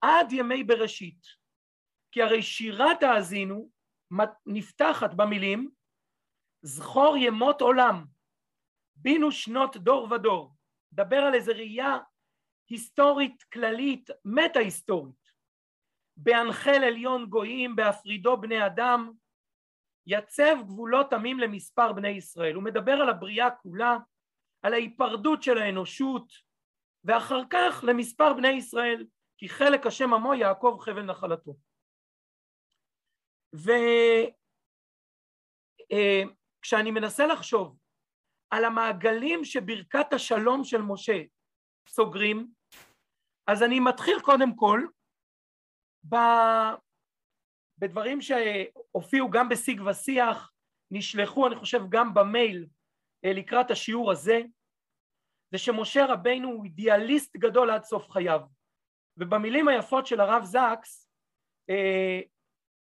[0.00, 1.40] עד ימי בראשית.
[2.12, 3.70] כי הרי שירת האזינו
[4.46, 5.70] נפתחת במילים
[6.62, 8.04] זכור ימות עולם,
[8.96, 10.56] בינו שנות דור ודור.
[10.92, 11.98] דבר על איזו ראייה
[12.68, 15.30] היסטורית כללית, מטה-היסטורית.
[16.16, 19.12] בהנחל עליון גויים, בהפרידו בני אדם,
[20.06, 22.54] יצב גבולות עמים למספר בני ישראל.
[22.54, 23.96] הוא מדבר על הבריאה כולה,
[24.62, 26.32] על ההיפרדות של האנושות,
[27.04, 29.06] ואחר כך למספר בני ישראל,
[29.38, 31.56] כי חלק השם עמו יעקב חבל נחלתו.
[35.92, 37.78] וכשאני מנסה לחשוב
[38.50, 41.22] על המעגלים שברכת השלום של משה
[41.88, 42.52] סוגרים,
[43.46, 44.80] אז אני מתחיל קודם כל
[46.08, 46.16] ב...
[47.78, 50.52] בדברים שהופיעו גם בשיג ושיח,
[50.90, 52.66] נשלחו אני חושב גם במייל
[53.24, 54.42] אה, לקראת השיעור הזה,
[55.50, 58.40] זה שמשה רבינו הוא אידיאליסט גדול עד סוף חייו.
[59.16, 61.10] ובמילים היפות של הרב זקס,
[61.70, 62.20] אה,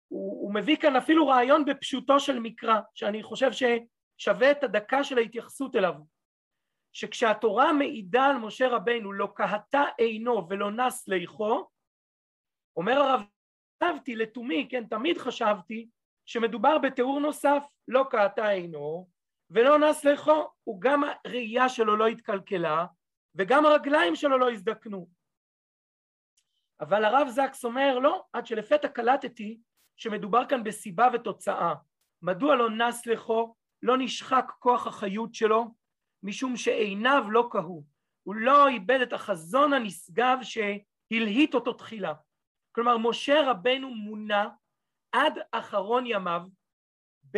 [0.08, 5.18] הוא, הוא מביא כאן אפילו רעיון בפשוטו של מקרא, שאני חושב ששווה את הדקה של
[5.18, 5.94] ההתייחסות אליו.
[6.94, 11.68] שכשהתורה מעידה על משה רבינו לא קהתה עינו ולא נס ליחו,
[12.78, 13.22] אומר הרב,
[13.84, 15.90] חשבתי לתומי, כן, תמיד חשבתי
[16.26, 19.10] שמדובר בתיאור נוסף, לא קהתה עינו
[19.54, 22.86] ולא נס ליחו, הוא גם הראייה שלו לא התקלקלה
[23.36, 25.10] וגם הרגליים שלו לא הזדקנו.
[26.82, 29.60] אבל הרב זקס אומר לא, עד שלפתע קלטתי
[29.98, 31.74] שמדובר כאן בסיבה ותוצאה.
[32.22, 35.66] מדוע לא נס לחו, לא נשחק כוח החיות שלו,
[36.24, 37.84] משום שעיניו לא כהו,
[38.24, 42.14] הוא לא איבד את החזון הנשגב שהלהיט אותו תחילה.
[42.72, 44.50] כלומר, משה רבנו מונע
[45.12, 46.42] עד אחרון ימיו,
[47.34, 47.38] ב...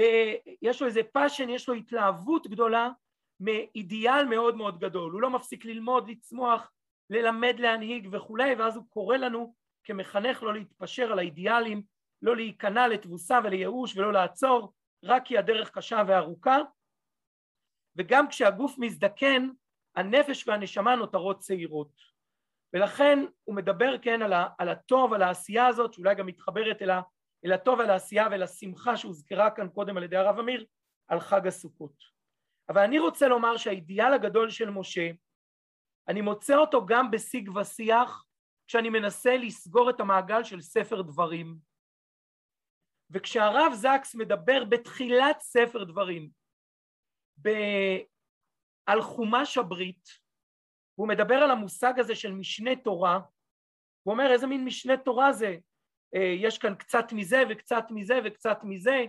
[0.61, 2.89] יש לו איזה passion, יש לו התלהבות גדולה
[3.39, 5.11] מאידיאל מאוד מאוד גדול.
[5.11, 6.71] הוא לא מפסיק ללמוד, לצמוח,
[7.09, 11.81] ללמד, להנהיג וכולי, ואז הוא קורא לנו כמחנך לא להתפשר על האידיאלים,
[12.21, 16.57] לא להיכנע לתבוסה ולייאוש ולא לעצור, רק כי הדרך קשה וארוכה.
[17.95, 19.49] וגם כשהגוף מזדקן,
[19.95, 21.91] הנפש והנשמה נותרות צעירות.
[22.73, 26.89] ולכן הוא מדבר כן על, ה, על הטוב, על העשייה הזאת, שאולי גם מתחברת אל,
[26.89, 27.01] ה,
[27.45, 30.65] אל הטוב, על העשייה ואל השמחה שהוזכרה כאן קודם על ידי הרב אמיר,
[31.07, 32.15] על חג הסוכות.
[32.69, 35.09] אבל אני רוצה לומר שהאידיאל הגדול של משה,
[36.07, 38.25] אני מוצא אותו גם בשיג ושיח,
[38.67, 41.57] כשאני מנסה לסגור את המעגל של ספר דברים.
[43.09, 46.29] וכשהרב זקס מדבר בתחילת ספר דברים,
[47.41, 47.49] ב...
[48.85, 50.09] על חומש הברית,
[50.95, 53.19] הוא מדבר על המושג הזה של משנה תורה,
[54.03, 55.57] הוא אומר איזה מין משנה תורה זה,
[56.19, 59.05] יש כאן קצת מזה וקצת מזה וקצת מזה,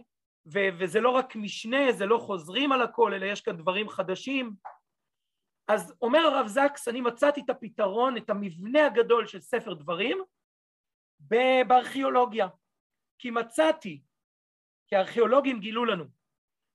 [0.54, 4.54] ו- וזה לא רק משנה, זה לא חוזרים על הכל, אלא יש כאן דברים חדשים.
[5.68, 10.18] אז אומר הרב זקס, אני מצאתי את הפתרון, את המבנה הגדול של ספר דברים,
[11.66, 12.48] בארכיאולוגיה.
[13.18, 14.02] כי מצאתי,
[14.88, 16.04] כי הארכיאולוגים גילו לנו,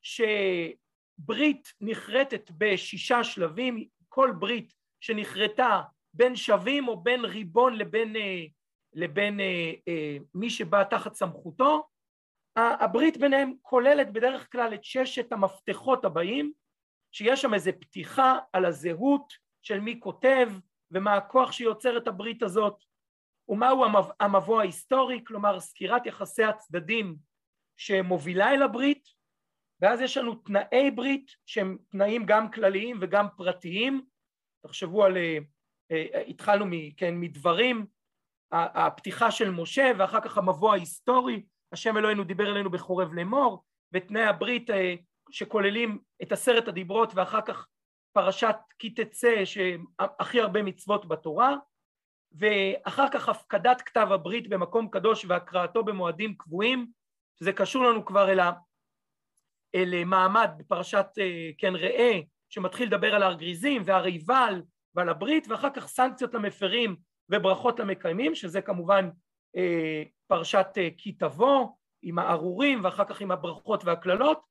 [0.02, 5.82] שברית נחרטת בשישה שלבים, כל ברית שנכרתה
[6.14, 8.46] בין שווים או בין ריבון לבין, אה,
[8.94, 11.88] לבין אה, אה, מי שבא תחת סמכותו,
[12.56, 16.52] הברית ביניהם כוללת בדרך כלל את ששת המפתחות הבאים,
[17.12, 20.50] שיש שם איזה פתיחה על הזהות של מי כותב
[20.92, 22.84] ומה הכוח שיוצר את הברית הזאת
[23.50, 23.86] ומהו
[24.20, 27.16] המבוא ההיסטורי, כלומר סקירת יחסי הצדדים
[27.78, 29.08] שמובילה אל הברית,
[29.82, 34.06] ואז יש לנו תנאי ברית שהם תנאים גם כלליים וגם פרטיים,
[34.66, 35.38] תחשבו על, אה,
[35.92, 36.66] אה, התחלנו
[36.98, 37.86] כן, מדברים,
[38.52, 44.70] הפתיחה של משה ואחר כך המבוא ההיסטורי, השם אלוהינו דיבר אלינו בחורב לאמור, ותנאי הברית
[44.70, 44.96] אה,
[45.32, 47.68] שכוללים את עשרת הדיברות ואחר כך
[48.14, 51.56] פרשת כי תצא שהכי הרבה מצוות בתורה,
[52.32, 56.88] ואחר כך הפקדת כתב הברית במקום קדוש והקראתו במועדים קבועים,
[57.40, 58.52] שזה קשור לנו כבר אל, ה,
[59.76, 61.08] אל מעמד בפרשת
[61.58, 64.62] כן ראה, שמתחיל לדבר על הר גריזים והר עיבל
[64.96, 66.96] ועל הברית, ואחר כך סנקציות למפרים
[67.32, 69.10] וברכות למקיימים, שזה כמובן
[69.56, 71.68] אה, פרשת אה, כי תבוא,
[72.02, 74.42] עם הארורים ואחר כך עם הברכות והקללות.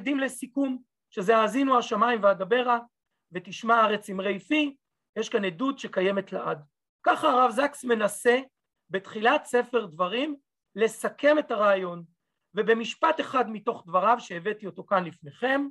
[0.00, 2.78] עדים לסיכום, שזה האזינו השמיים ואדברה
[3.32, 4.76] ותשמע הארץ אמרי פי,
[5.18, 6.64] יש כאן עדות שקיימת לעד.
[7.02, 8.40] ככה הרב זקס מנסה
[8.90, 10.36] בתחילת ספר דברים
[10.76, 12.04] לסכם את הרעיון,
[12.54, 15.66] ובמשפט אחד מתוך דבריו שהבאתי אותו כאן לפניכם,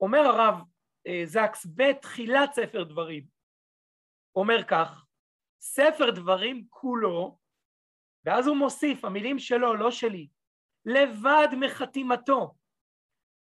[0.00, 0.62] אומר הרב
[1.06, 3.31] אה, זקס בתחילת ספר דברים,
[4.36, 5.06] אומר כך,
[5.60, 7.38] ספר דברים כולו,
[8.24, 10.28] ואז הוא מוסיף, המילים שלו, לא שלי,
[10.84, 12.54] לבד מחתימתו,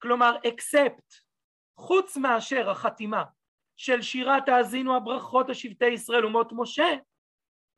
[0.02, 1.14] כלומר אקספט,
[1.78, 3.24] חוץ מאשר החתימה
[3.78, 6.90] של שירת האזינו הברכות השבטי ישראל ומות משה,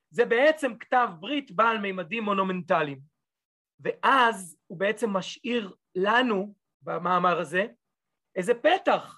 [0.09, 2.99] זה בעצם כתב ברית בעל מימדים מונומנטליים.
[3.79, 7.65] ואז הוא בעצם משאיר לנו, במאמר הזה,
[8.35, 9.16] איזה פתח.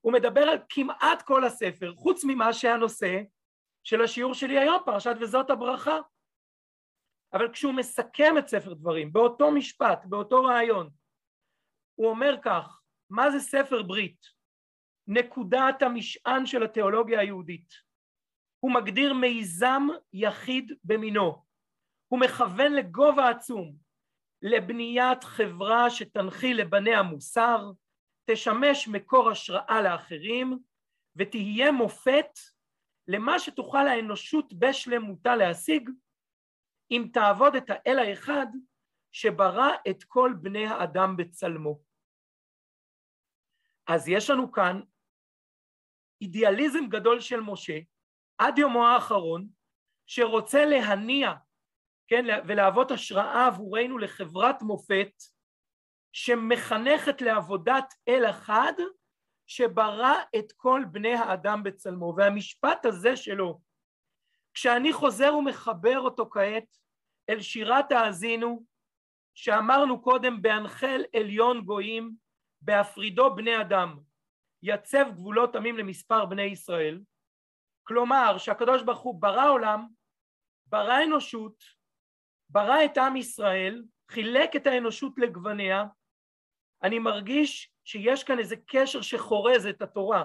[0.00, 3.20] הוא מדבר על כמעט כל הספר, חוץ ממה שהנושא
[3.84, 5.98] של השיעור שלי היום, פרשת וזאת הברכה.
[7.32, 10.90] אבל כשהוא מסכם את ספר דברים, באותו משפט, באותו רעיון,
[11.94, 14.26] הוא אומר כך, מה זה ספר ברית?
[15.06, 17.72] נקודת המשען של התיאולוגיה היהודית.
[18.60, 19.82] הוא מגדיר מיזם
[20.12, 21.44] יחיד במינו.
[22.08, 23.76] הוא מכוון לגובה עצום,
[24.42, 27.70] לבניית חברה שתנחיל לבניה מוסר,
[28.32, 30.58] תשמש מקור השראה לאחרים
[31.16, 32.38] ותהיה מופת
[33.08, 35.90] למה שתוכל האנושות בשלמותה להשיג
[36.90, 38.46] אם תעבוד את האל האחד
[39.12, 41.80] שברא את כל בני האדם בצלמו.
[43.88, 44.80] אז יש לנו כאן
[46.22, 47.78] אידיאליזם גדול של משה
[48.38, 49.48] עד יומו האחרון
[50.06, 51.32] שרוצה להניע
[52.08, 55.12] כן, ולהוות השראה עבורנו לחברת מופת
[56.12, 58.72] שמחנכת לעבודת אל אחד
[59.46, 62.14] שברא את כל בני האדם בצלמו.
[62.16, 63.60] והמשפט הזה שלו,
[64.54, 66.76] כשאני חוזר ומחבר אותו כעת
[67.30, 68.64] אל שירת האזינו,
[69.34, 72.14] שאמרנו קודם בהנחל עליון גויים,
[72.60, 73.98] בהפרידו בני אדם,
[74.62, 77.00] יצב גבולות עמים למספר בני ישראל,
[77.82, 79.88] כלומר שהקדוש ברוך הוא ברא עולם,
[80.66, 81.64] ברא אנושות,
[82.50, 85.84] ברא את עם ישראל, חילק את האנושות לגווניה,
[86.82, 90.24] אני מרגיש שיש כאן איזה קשר שחורז את התורה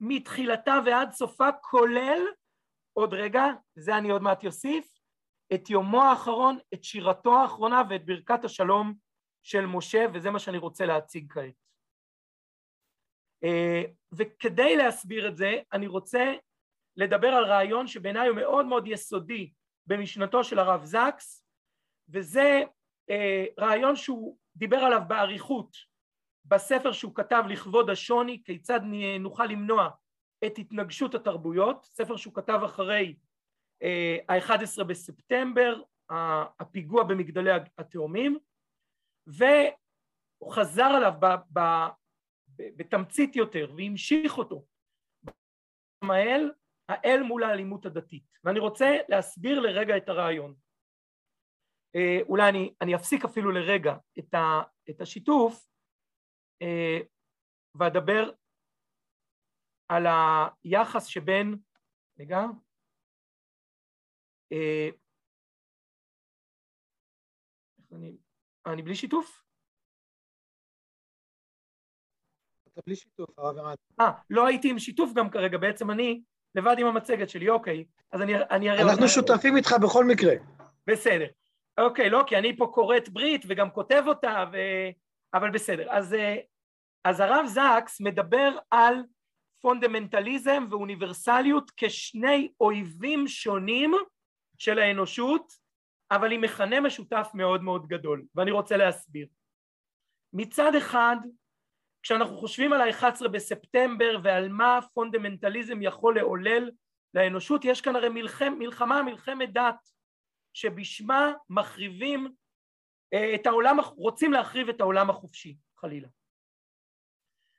[0.00, 2.20] מתחילתה ועד סופה, כולל,
[2.92, 3.42] עוד רגע,
[3.74, 4.94] זה אני עוד מעט יוסיף,
[5.54, 8.94] את יומו האחרון, את שירתו האחרונה ואת ברכת השלום
[9.42, 11.54] של משה, וזה מה שאני רוצה להציג כעת.
[13.44, 16.34] אה, וכדי להסביר את זה, אני רוצה
[16.96, 19.52] לדבר על רעיון שבעיניי הוא מאוד מאוד יסודי
[19.86, 21.46] במשנתו של הרב זקס,
[22.08, 22.62] וזה
[23.10, 25.76] אה, רעיון שהוא דיבר עליו באריכות
[26.44, 28.80] בספר שהוא כתב לכבוד השוני, כיצד
[29.20, 29.90] נוכל למנוע
[30.46, 33.16] את התנגשות התרבויות, ספר שהוא כתב אחרי
[34.28, 35.82] ה-11 בספטמבר,
[36.60, 38.38] הפיגוע במגדלי התאומים,
[39.26, 41.26] והוא חזר עליו ב,
[41.58, 41.60] ב,
[42.56, 44.64] בתמצית יותר והמשיך אותו.
[46.02, 46.52] האל,
[46.88, 48.38] האל מול האלימות הדתית.
[48.44, 50.54] ואני רוצה להסביר לרגע את הרעיון.
[51.96, 55.68] אה, אולי אני, אני אפסיק אפילו לרגע את, ה, את השיתוף
[56.62, 56.98] אה,
[57.74, 58.30] ואדבר
[59.88, 60.06] על
[60.64, 61.56] היחס שבין,
[62.18, 62.40] רגע,
[64.52, 64.88] אה,
[67.92, 68.16] אני,
[68.66, 69.44] אני בלי שיתוף?
[72.68, 73.76] אתה בלי שיתוף, הרב ירד.
[74.00, 76.22] אה, לא הייתי עם שיתוף גם כרגע, בעצם אני
[76.54, 77.84] לבד עם המצגת שלי, אוקיי.
[78.12, 78.82] אז אני, אני אראה...
[78.82, 80.34] אנחנו שותפים איתך בכל מקרה.
[80.86, 81.26] בסדר.
[81.78, 84.56] אוקיי, לא, כי אני פה קוראת ברית וגם כותב אותה, ו...
[85.34, 85.90] אבל בסדר.
[85.90, 86.36] אז, אה,
[87.04, 88.94] אז הרב זקס מדבר על
[89.60, 93.92] פונדמנטליזם ואוניברסליות כשני אויבים שונים
[94.58, 95.52] של האנושות,
[96.10, 99.26] אבל עם מכנה משותף מאוד מאוד גדול, ואני רוצה להסביר.
[100.32, 101.16] מצד אחד,
[102.02, 106.70] כשאנחנו חושבים על ה-11 בספטמבר ועל מה פונדמנטליזם יכול לעולל
[107.14, 108.08] לאנושות, יש כאן הרי
[108.58, 109.90] מלחמה, מלחמת דת,
[110.54, 112.34] שבשמה מחריבים
[113.14, 116.08] אה, את העולם, רוצים להחריב את העולם החופשי, חלילה.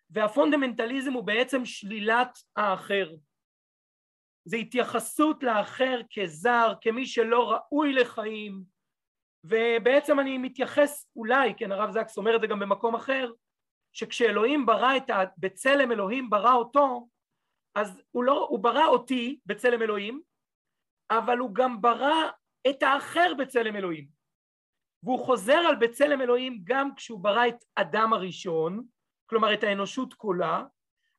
[0.09, 3.15] והפונדמנטליזם הוא בעצם שלילת האחר,
[4.45, 8.63] זה התייחסות לאחר כזר, כמי שלא ראוי לחיים,
[9.43, 13.31] ובעצם אני מתייחס אולי, כן הרב זקס אומר את זה גם במקום אחר,
[13.93, 15.23] שכשאלוהים ברא את ה...
[15.37, 17.07] בצלם אלוהים ברא אותו,
[17.75, 20.21] אז הוא, לא, הוא ברא אותי בצלם אלוהים,
[21.11, 22.29] אבל הוא גם ברא
[22.69, 24.07] את האחר בצלם אלוהים.
[25.03, 28.85] והוא חוזר על בצלם אלוהים גם כשהוא ברא את אדם הראשון,
[29.25, 30.63] כלומר את האנושות כולה,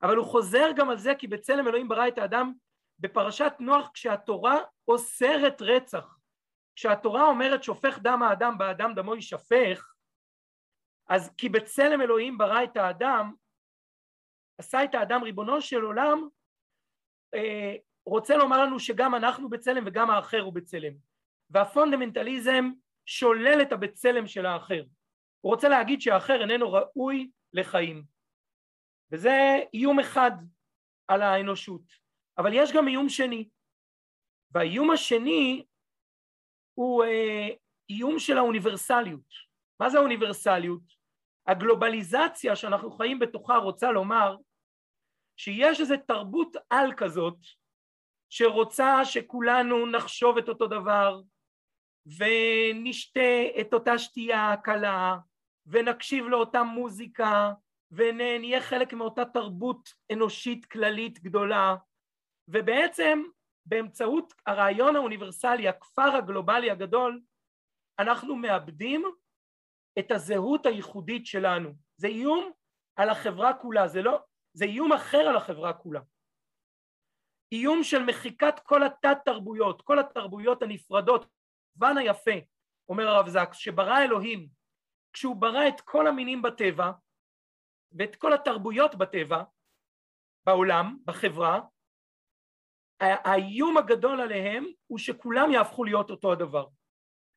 [0.02, 2.52] אבל הוא חוזר גם על זה כי בצלם אלוהים ברא את האדם
[2.98, 4.54] בפרשת נוח כשהתורה
[4.88, 6.18] אוסרת רצח,
[6.76, 9.94] כשהתורה אומרת שופך דם האדם באדם דמו יישפך,
[11.08, 13.34] אז כי בצלם אלוהים ברא את האדם,
[14.58, 16.28] עשה את האדם ריבונו של עולם,
[17.34, 17.74] אה,
[18.06, 20.92] רוצה לומר לנו שגם אנחנו בצלם וגם האחר הוא בצלם.
[21.50, 22.70] והפונדמנטליזם
[23.06, 24.84] שולל את הבצלם של האחר.
[25.40, 28.04] הוא רוצה להגיד שהאחר איננו ראוי לחיים.
[29.12, 30.30] וזה איום אחד
[31.08, 31.82] על האנושות.
[32.38, 33.48] אבל יש גם איום שני,
[34.50, 35.64] והאיום השני
[36.74, 37.48] הוא אה,
[37.90, 39.46] איום של האוניברסליות.
[39.80, 40.82] מה זה האוניברסליות?
[41.46, 44.36] הגלובליזציה שאנחנו חיים בתוכה רוצה לומר
[45.36, 47.38] שיש איזו תרבות על כזאת
[48.30, 51.20] שרוצה שכולנו נחשוב את אותו דבר
[52.06, 55.16] ונשתה את אותה שתייה קלה
[55.66, 57.52] ונקשיב לאותה מוזיקה
[57.90, 61.76] ונהיה חלק מאותה תרבות אנושית כללית גדולה
[62.48, 63.22] ובעצם
[63.66, 67.20] באמצעות הרעיון האוניברסלי, הכפר הגלובלי הגדול,
[67.98, 69.04] אנחנו מאבדים
[69.98, 71.70] את הזהות הייחודית שלנו.
[71.96, 72.50] זה איום
[72.96, 74.18] על החברה כולה, זה לא,
[74.52, 76.00] זה איום אחר על החברה כולה.
[77.52, 81.26] איום של מחיקת כל התת תרבויות, כל התרבויות הנפרדות,
[81.76, 82.30] בן היפה,
[82.88, 84.48] אומר הרב זקס, שברא אלוהים,
[85.12, 86.90] כשהוא ברא את כל המינים בטבע
[87.92, 89.42] ואת כל התרבויות בטבע,
[90.46, 91.60] בעולם, בחברה,
[93.00, 96.66] האיום הגדול עליהם הוא שכולם יהפכו להיות אותו הדבר.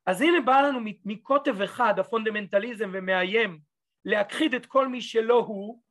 [0.06, 3.60] אז הנה בא לנו מקוטב אחד הפונדמנטליזם ומאיים
[4.06, 5.82] להכחיד את כל מי שלא הוא,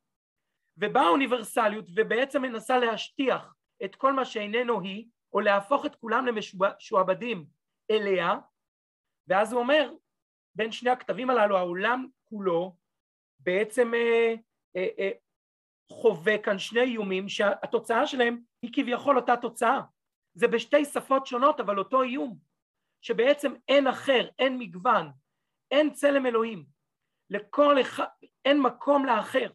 [0.77, 3.53] ובאה האוניברסליות ובעצם מנסה להשטיח
[3.85, 7.45] את כל מה שאיננו היא, או להפוך את כולם למשועבדים
[7.91, 8.37] אליה,
[9.27, 9.93] ואז הוא אומר,
[10.55, 12.75] בין שני הכתבים הללו העולם כולו
[13.39, 14.35] בעצם אה,
[14.75, 15.11] אה, אה,
[15.91, 19.81] חווה כאן שני איומים שהתוצאה שלהם היא כביכול אותה תוצאה.
[20.33, 22.37] זה בשתי שפות שונות אבל אותו איום,
[23.01, 25.11] שבעצם אין אחר, אין מגוון,
[25.71, 26.65] אין צלם אלוהים,
[27.29, 28.05] לכל אחד,
[28.45, 29.51] אין מקום לאחר,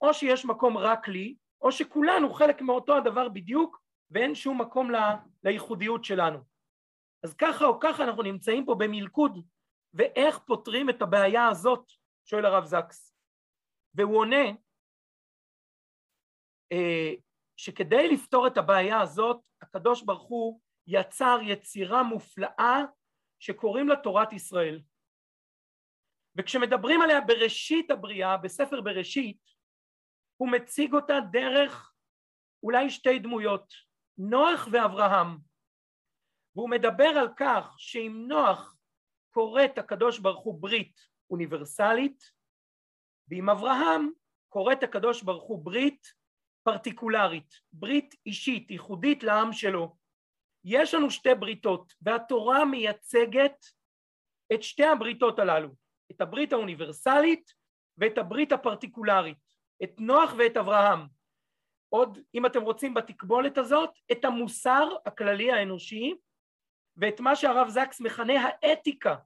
[0.00, 4.96] או שיש מקום רק לי, או שכולנו חלק מאותו הדבר בדיוק ואין שום מקום ל,
[5.44, 6.53] לייחודיות שלנו.
[7.24, 9.46] אז ככה או ככה אנחנו נמצאים פה במלכוד
[9.94, 11.90] ואיך פותרים את הבעיה הזאת,
[12.24, 13.14] שואל הרב זקס.
[13.94, 14.44] והוא עונה
[16.72, 17.12] אה,
[17.56, 22.78] שכדי לפתור את הבעיה הזאת, הקדוש ברוך הוא יצר יצירה מופלאה
[23.40, 24.82] שקוראים לה תורת ישראל.
[26.36, 29.40] וכשמדברים עליה בראשית הבריאה, בספר בראשית,
[30.36, 31.92] הוא מציג אותה דרך
[32.62, 33.72] אולי שתי דמויות,
[34.18, 35.53] נוח ואברהם.
[36.56, 38.76] והוא מדבר על כך שאם נוח
[39.30, 41.00] כורת הקדוש ברוך הוא ברית
[41.30, 42.22] אוניברסלית,
[43.28, 44.10] ועם אברהם
[44.48, 46.06] כורת הקדוש ברוך הוא ברית
[46.62, 49.96] פרטיקולרית, ברית אישית, ייחודית לעם שלו.
[50.64, 53.64] יש לנו שתי בריתות, והתורה מייצגת
[54.54, 55.68] את שתי הבריתות הללו,
[56.10, 57.52] את הברית האוניברסלית
[57.98, 59.38] ואת הברית הפרטיקולרית,
[59.84, 61.00] את נוח ואת אברהם.
[61.88, 66.14] עוד, אם אתם רוצים בתקבולת הזאת, את המוסר הכללי האנושי
[66.96, 69.16] ואת מה שהרב זקס מכנה האתיקה,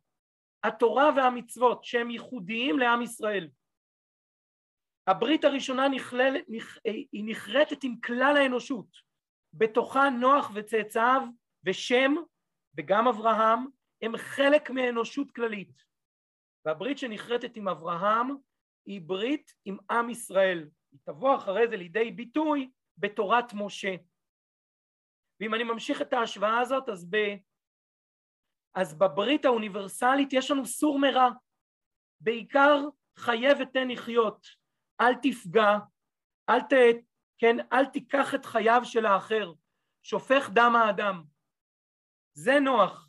[0.65, 3.49] התורה והמצוות שהם ייחודיים לעם ישראל.
[5.07, 6.79] הברית הראשונה נכלל, נכ,
[7.13, 8.87] היא נחרטת עם כלל האנושות,
[9.53, 11.23] בתוכה נוח וצאצאיו
[11.65, 12.15] ושם
[12.77, 13.67] וגם אברהם
[14.03, 15.83] הם חלק מאנושות כללית.
[16.65, 18.27] והברית שנחרטת עם אברהם
[18.87, 20.69] היא ברית עם עם ישראל.
[20.93, 23.95] היא תבוא אחרי זה לידי ביטוי בתורת משה.
[25.41, 27.17] ואם אני ממשיך את ההשוואה הזאת, אז, ב,
[28.81, 31.29] אז בברית האוניברסלית יש לנו סור מרע.
[32.21, 32.81] בעיקר
[33.17, 34.47] חיה ותן לחיות.
[35.01, 35.79] אל תפגע,
[36.51, 36.73] אל, ת,
[37.39, 39.53] כן, אל תיקח את חייו של האחר,
[40.03, 41.23] שופך דם האדם.
[42.33, 43.09] זה נוח.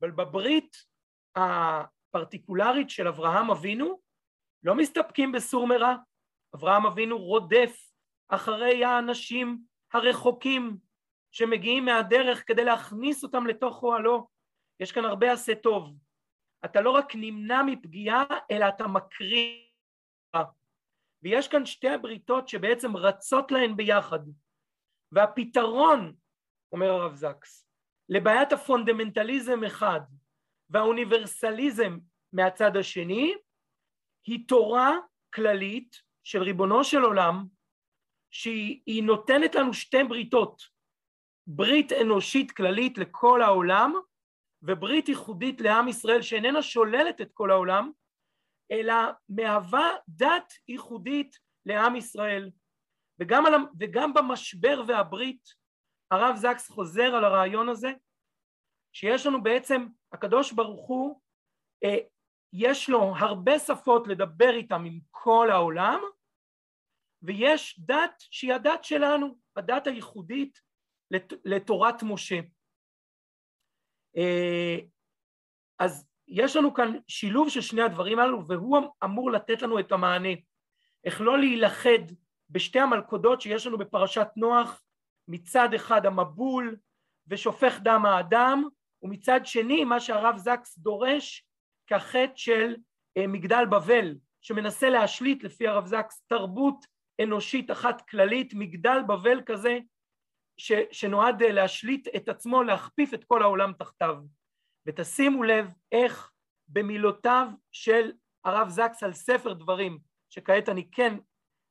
[0.00, 0.76] אבל בברית
[1.36, 4.00] הפרטיקולרית של אברהם אבינו,
[4.62, 5.96] לא מסתפקים בסור מרע.
[6.54, 7.90] אברהם אבינו רודף
[8.28, 9.58] אחרי האנשים
[9.92, 10.76] הרחוקים
[11.32, 14.35] שמגיעים מהדרך כדי להכניס אותם לתוך אוהלו.
[14.80, 15.96] יש כאן הרבה עשה טוב.
[16.64, 19.66] אתה לא רק נמנע מפגיעה, אלא אתה מקריא.
[21.22, 24.18] ויש כאן שתי הבריתות שבעצם רצות להן ביחד.
[25.12, 26.14] והפתרון,
[26.72, 27.68] אומר הרב זקס,
[28.08, 30.00] לבעיית הפונדמנטליזם אחד
[30.70, 31.98] והאוניברסליזם
[32.32, 33.34] מהצד השני,
[34.26, 34.96] היא תורה
[35.34, 37.46] כללית של ריבונו של עולם,
[38.30, 40.62] שהיא נותנת לנו שתי בריתות,
[41.46, 43.94] ברית אנושית כללית לכל העולם,
[44.62, 47.90] וברית ייחודית לעם ישראל שאיננה שוללת את כל העולם,
[48.72, 48.94] אלא
[49.28, 52.50] מהווה דת ייחודית לעם ישראל.
[53.18, 55.48] וגם, על, וגם במשבר והברית,
[56.10, 57.92] הרב זקס חוזר על הרעיון הזה,
[58.92, 61.20] שיש לנו בעצם, הקדוש ברוך הוא,
[61.84, 61.96] אה,
[62.52, 66.00] יש לו הרבה שפות לדבר איתם עם כל העולם,
[67.22, 70.60] ויש דת שהיא הדת שלנו, הדת הייחודית
[71.10, 72.40] לת, לתורת משה.
[74.16, 74.78] אה,
[75.78, 80.28] אז יש לנו כאן שילוב של שני הדברים הללו, והוא אמור לתת לנו את המענה.
[81.04, 81.98] איך לא להילכד
[82.50, 84.82] בשתי המלכודות שיש לנו בפרשת נוח,
[85.28, 86.76] מצד אחד המבול
[87.26, 88.68] ושופך דם האדם,
[89.02, 91.46] ומצד שני מה שהרב זקס דורש
[91.86, 92.76] כחטא של
[93.16, 96.86] אה, מגדל בבל, שמנסה להשליט לפי הרב זקס תרבות
[97.22, 99.78] אנושית אחת כללית, מגדל בבל כזה
[100.56, 104.16] ש, שנועד אה, להשליט את עצמו, להכפיף את כל העולם תחתיו.
[104.86, 106.32] ותשימו לב איך
[106.68, 108.12] במילותיו של
[108.44, 109.98] הרב זקס על ספר דברים,
[110.30, 111.18] שכעת אני כן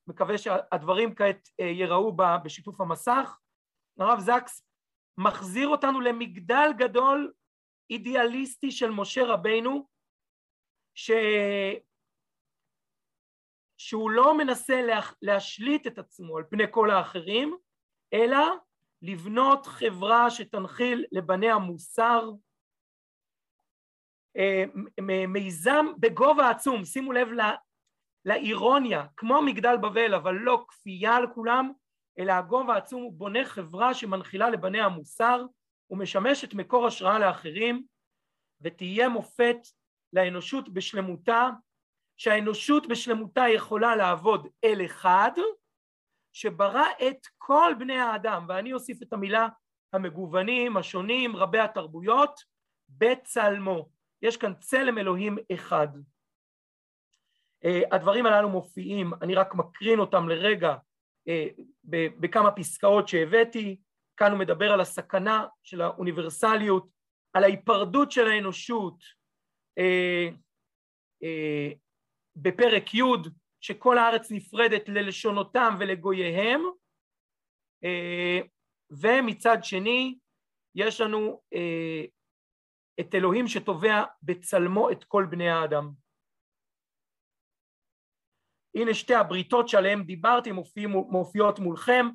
[0.08, 3.40] מקווה שהדברים כעת אה, יראו בשיתוף המסך,
[4.00, 4.66] הרב זקס
[5.18, 7.34] מחזיר אותנו למגדל גדול
[7.90, 9.88] אידיאליסטי של משה רבינו,
[10.96, 11.12] ש...
[13.78, 14.82] שהוא לא מנסה
[15.22, 17.58] להשליט את עצמו על פני כל האחרים,
[18.14, 18.38] אלא
[19.06, 22.32] לבנות חברה שתנחיל לבניה מוסר,
[24.38, 24.64] אה,
[25.28, 27.28] מיזם בגובה עצום, שימו לב
[28.26, 31.72] לאירוניה, כמו מגדל בבל, אבל לא כפייה על כולם,
[32.20, 35.46] אלא הגובה העצום הוא בונה חברה שמנחילה לבניה מוסר
[35.90, 37.84] ומשמשת מקור השראה לאחרים
[38.62, 39.58] ותהיה מופת
[40.14, 41.50] לאנושות בשלמותה,
[42.18, 45.32] שהאנושות בשלמותה יכולה לעבוד אל אחד
[46.36, 49.48] שברא את כל בני האדם, ואני אוסיף את המילה
[49.94, 52.40] המגוונים, השונים, רבי התרבויות,
[52.90, 53.90] בצלמו.
[54.22, 55.88] יש כאן צלם אלוהים אחד.
[57.66, 60.76] אה, הדברים הללו מופיעים, אני רק מקרין אותם לרגע
[61.28, 61.48] אה,
[62.20, 63.82] בכמה פסקאות שהבאתי,
[64.18, 66.88] כאן הוא מדבר על הסכנה של האוניברסליות,
[67.34, 68.96] על ההיפרדות של האנושות
[69.78, 70.30] אה,
[72.36, 73.02] בפרק י'
[73.66, 76.62] שכל הארץ נפרדת ללשונותם ולגוייהם
[79.02, 80.18] ומצד שני
[80.76, 81.42] יש לנו
[83.00, 85.92] את אלוהים שטובע בצלמו את כל בני האדם.
[88.76, 92.06] הנה שתי הבריתות שעליהן דיברתי מופיע, מופיעות מולכם,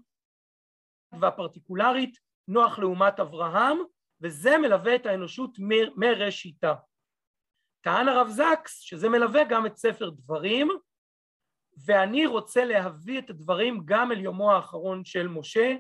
[1.21, 3.79] והפרטיקולרית, נוח לעומת אברהם,
[4.23, 5.51] וזה מלווה את האנושות
[5.97, 6.75] מראשיתה.
[7.85, 10.69] טען הרב זקס שזה מלווה גם את ספר דברים,
[11.77, 15.77] ואני רוצה להביא את הדברים גם אל יומו האחרון של משה,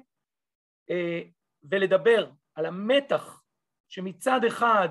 [0.90, 1.22] אה,
[1.62, 3.42] ולדבר על המתח
[3.88, 4.88] שמצד אחד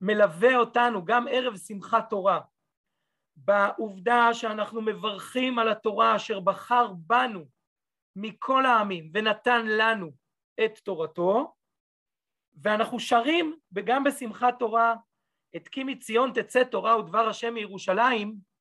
[0.00, 2.40] מלווה אותנו גם ערב שמחת תורה,
[3.36, 7.44] בעובדה שאנחנו מברכים על התורה אשר בחר בנו
[8.16, 10.12] מכל העמים ונתן לנו
[10.64, 11.54] את תורתו,
[12.54, 14.94] ואנחנו שרים וגם בשמחת תורה
[15.56, 18.51] את כי מציון תצא תורה ודבר השם מירושלים,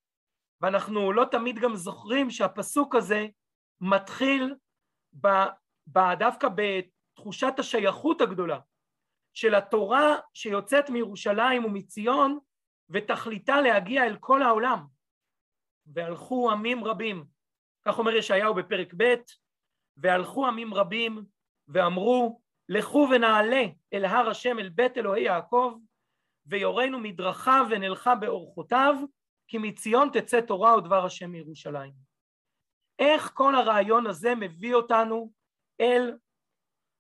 [0.62, 3.28] ואנחנו לא תמיד גם זוכרים שהפסוק הזה
[3.82, 4.56] מתחיל
[5.22, 5.28] ב,
[5.88, 8.60] ב, דווקא בתחושת השייכות הגדולה
[9.34, 12.40] של התורה שיוצאת מירושלים ומציון
[12.90, 14.86] ותכליתה להגיע אל כל העולם.
[15.86, 17.26] והלכו עמים רבים,
[17.86, 19.16] כך אומר ישעיהו בפרק ב',
[19.98, 21.26] והלכו עמים רבים
[21.68, 25.74] ואמרו לכו ונעלה אל הר השם אל בית אלוהי יעקב
[26.46, 28.96] ויורנו מדרכיו ונלכה באורחותיו
[29.52, 31.94] כי מציון תצא תורה ודבר השם מירושלים.
[33.00, 35.32] איך כל הרעיון הזה מביא אותנו
[35.82, 36.18] אל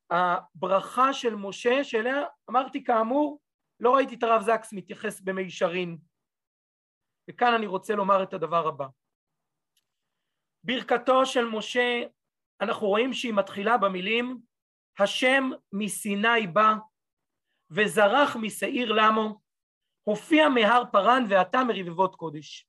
[0.09, 3.39] הברכה של משה שאליה אמרתי כאמור
[3.79, 5.97] לא ראיתי את הרב זקס מתייחס במישרין
[7.29, 8.85] וכאן אני רוצה לומר את הדבר הבא
[10.63, 12.03] ברכתו של משה
[12.61, 14.41] אנחנו רואים שהיא מתחילה במילים
[14.99, 16.73] השם מסיני בא
[17.71, 19.40] וזרח משעיר למו
[20.03, 22.67] הופיע מהר פרן ואתה מרבבות קודש.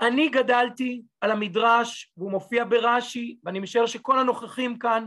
[0.00, 5.06] אני גדלתי על המדרש והוא מופיע ברש"י ואני משער שכל הנוכחים כאן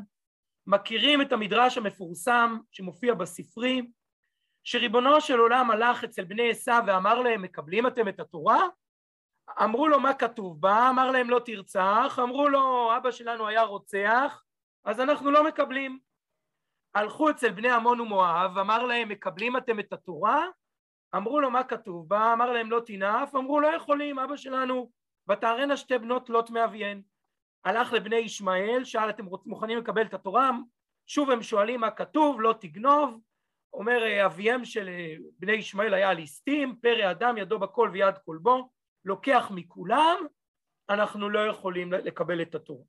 [0.67, 3.81] מכירים את המדרש המפורסם שמופיע בספרי
[4.63, 8.67] שריבונו של עולם הלך אצל בני עשיו ואמר להם מקבלים אתם את התורה?
[9.63, 10.89] אמרו לו מה כתוב בה?
[10.89, 14.43] אמר להם לא תרצח, אמרו לו אבא שלנו היה רוצח
[14.85, 15.99] אז אנחנו לא מקבלים.
[16.95, 20.47] הלכו אצל בני עמון ומואב, אמר להם מקבלים אתם את התורה?
[21.15, 22.33] אמרו לו מה כתוב בה?
[22.33, 24.91] אמר להם לא תנאף, אמרו לא יכולים אבא שלנו
[25.29, 27.01] ותערנה שתי בנות לוט מאביהן.
[27.65, 30.51] הלך לבני ישמעאל, שאל אתם מוכנים לקבל את התורה?
[31.07, 33.21] שוב הם שואלים מה כתוב, לא תגנוב,
[33.73, 34.89] אומר אביהם של
[35.39, 38.69] בני ישמעאל היה ליסטים, פרא אדם ידו בכל ויד כלבו,
[39.05, 40.17] לוקח מכולם,
[40.89, 42.83] אנחנו לא יכולים לקבל את התורה.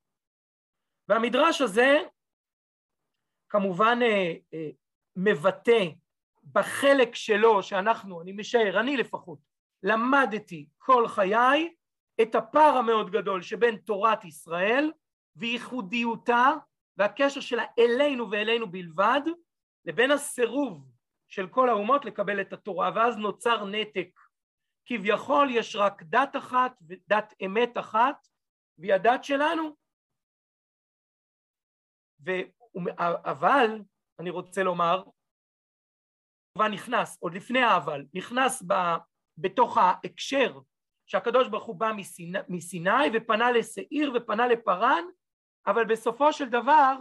[1.09, 1.99] והמדרש הזה
[3.49, 4.71] כמובן אה, אה,
[5.17, 5.89] מבטא
[6.53, 9.39] בחלק שלו שאנחנו, אני משער, אני לפחות,
[9.83, 11.75] למדתי כל חיי
[12.23, 14.93] את הפער המאוד גדול שבין תורת ישראל
[15.37, 16.51] וייחודיותה
[16.97, 19.21] והקשר שלה אלינו ואלינו בלבד
[19.85, 20.91] לבין הסירוב
[21.29, 24.21] של כל האומות לקבל את התורה ואז נוצר נתק.
[24.87, 28.29] כביכול יש רק דת אחת ודת אמת אחת
[28.79, 29.77] והיא הדת שלנו.
[32.27, 32.31] ו...
[33.25, 33.81] אבל
[34.19, 35.03] אני רוצה לומר
[36.55, 38.75] כמובן נכנס עוד לפני האבל נכנס ב...
[39.39, 40.59] בתוך ההקשר
[41.07, 45.05] שהקדוש ברוך הוא בא מסיני, מסיני ופנה לשעיר ופנה לפרן
[45.67, 46.97] אבל בסופו של דבר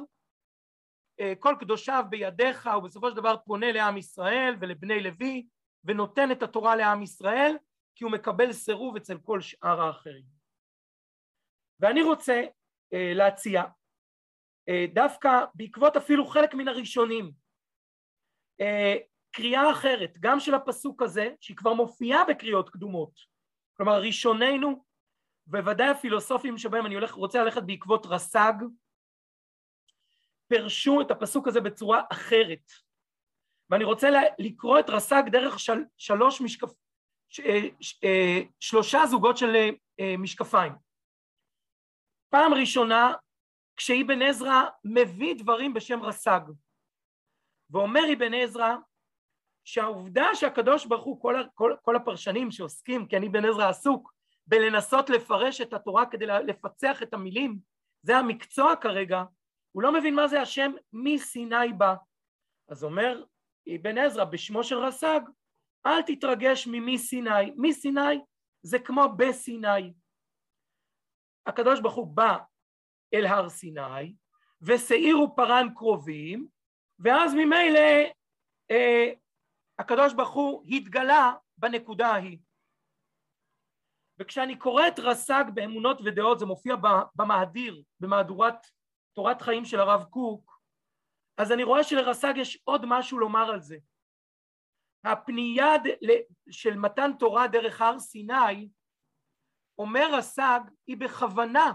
[1.19, 5.47] אה, כל קדושיו בידיך הוא בסופו של דבר פונה לעם ישראל ולבני לוי
[5.83, 7.57] ונותן את התורה לעם ישראל
[7.95, 10.25] כי הוא מקבל סירוב אצל כל שאר האחרים.
[11.79, 12.41] ואני רוצה
[12.93, 13.63] אה, להציע
[14.69, 17.31] אה, דווקא בעקבות אפילו חלק מן הראשונים
[19.31, 23.19] קריאה אחרת גם של הפסוק הזה שהיא כבר מופיעה בקריאות קדומות.
[23.77, 24.85] כלומר ראשונינו
[25.47, 28.53] בוודאי הפילוסופים שבהם אני הולך, רוצה ללכת בעקבות רס"ג
[30.47, 32.71] פירשו את הפסוק הזה בצורה אחרת.
[33.69, 34.09] ואני רוצה
[34.39, 36.69] לקרוא את רס"ג דרך של, שלוש משקפ...
[37.29, 37.41] ש,
[37.81, 37.99] ש,
[38.59, 39.55] שלושה זוגות של
[40.17, 40.73] משקפיים.
[42.29, 43.13] פעם ראשונה
[43.77, 46.41] כשאבן עזרא מביא דברים בשם רס"ג
[47.69, 48.75] ואומר אבן עזרא
[49.65, 54.13] שהעובדה שהקדוש ברוך הוא כל, כל, כל הפרשנים שעוסקים כי אני אבן עזרא עסוק
[54.47, 57.59] בלנסות לפרש את התורה כדי לפצח את המילים
[58.03, 59.23] זה המקצוע כרגע
[59.71, 61.95] הוא לא מבין מה זה השם מסיני בא.
[62.69, 63.23] אז אומר
[63.75, 65.21] אבן עזרא בשמו של רס"ג
[65.85, 68.21] אל תתרגש ממי סיני, מי סיני?
[68.63, 69.93] זה כמו בסיני
[71.45, 72.37] הקדוש ברוך הוא בא
[73.13, 74.15] אל הר סיני
[74.61, 76.47] ושעיר ופרן קרובים
[76.99, 77.79] ואז ממילא
[78.71, 79.11] אה,
[79.81, 82.37] הקדוש ברוך הוא התגלה בנקודה ההיא.
[84.19, 86.75] וכשאני קורא את רס"ג באמונות ודעות זה מופיע
[87.15, 88.67] במהדיר במהדורת
[89.13, 90.61] תורת חיים של הרב קוק
[91.37, 93.77] אז אני רואה שלרס"ג יש עוד משהו לומר על זה.
[95.03, 95.73] הפנייה
[96.49, 98.69] של מתן תורה דרך הר סיני,
[99.77, 101.73] אומר הסג, היא בכוונה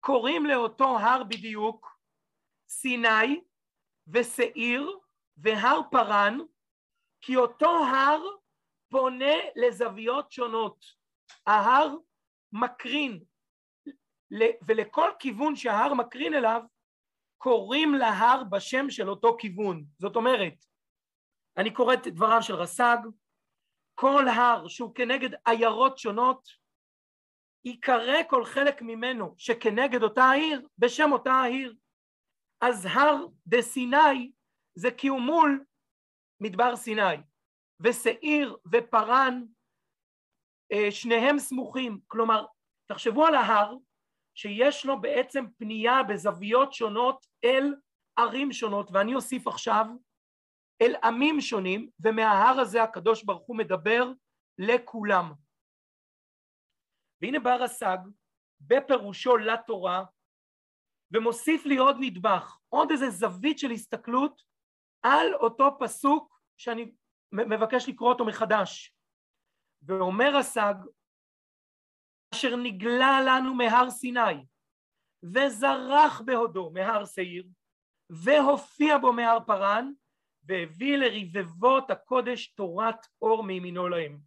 [0.00, 1.98] קוראים לאותו הר בדיוק
[2.68, 3.40] סיני
[4.06, 4.98] ושעיר
[5.36, 6.38] והר פרן,
[7.26, 8.22] כי אותו הר
[8.90, 10.84] פונה לזוויות שונות.
[11.46, 11.94] ההר
[12.52, 13.24] מקרין,
[14.66, 16.62] ולכל כיוון שההר מקרין אליו,
[17.38, 19.84] קוראים להר בשם של אותו כיוון.
[19.98, 20.54] זאת אומרת,
[21.56, 22.98] אני קורא את דבריו של רס"ג,
[23.94, 26.48] כל הר שהוא כנגד עיירות שונות,
[27.64, 31.76] ייקרא כל חלק ממנו שכנגד אותה העיר בשם אותה העיר.
[32.60, 34.32] אז הר דה סיני
[34.74, 35.64] זה כי הוא מול
[36.40, 37.16] מדבר סיני,
[37.80, 39.42] ושעיר ופרן
[40.72, 42.46] אה, שניהם סמוכים, כלומר
[42.88, 43.74] תחשבו על ההר
[44.34, 47.74] שיש לו בעצם פנייה בזוויות שונות אל
[48.18, 49.86] ערים שונות ואני אוסיף עכשיו
[50.82, 54.12] אל עמים שונים ומההר הזה הקדוש ברוך הוא מדבר
[54.58, 55.32] לכולם.
[57.22, 57.98] והנה בר הסג
[58.60, 60.04] בפירושו לתורה
[61.14, 64.42] ומוסיף לי עוד נדבך, עוד איזה זווית של הסתכלות
[65.06, 66.92] על אותו פסוק שאני
[67.32, 68.94] מבקש לקרוא אותו מחדש.
[69.82, 70.74] ואומר הסג,
[72.34, 74.46] אשר נגלה לנו מהר סיני,
[75.22, 77.44] וזרח בהודו מהר שעיר,
[78.10, 79.92] והופיע בו מהר פרן,
[80.44, 84.18] והביא לרבבות הקודש תורת אור מימינו להם.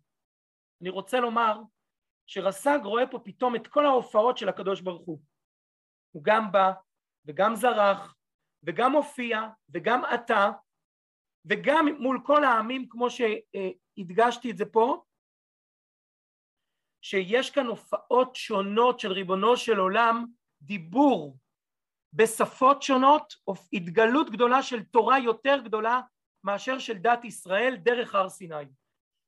[0.82, 1.62] אני רוצה לומר
[2.28, 5.20] שרס"ג רואה פה פתאום את כל ההופעות של הקדוש ברוך הוא.
[6.12, 6.72] הוא גם בא
[7.26, 8.16] וגם זרח
[8.64, 10.52] וגם הופיע וגם עתה
[11.46, 15.04] וגם מול כל העמים כמו שהדגשתי את זה פה
[17.02, 20.26] שיש כאן הופעות שונות של ריבונו של עולם,
[20.62, 21.38] דיבור
[22.14, 23.34] בשפות שונות,
[23.74, 26.02] התגלות גדולה של תורה יותר גדולה
[26.44, 28.66] מאשר של דת ישראל דרך הר סיני.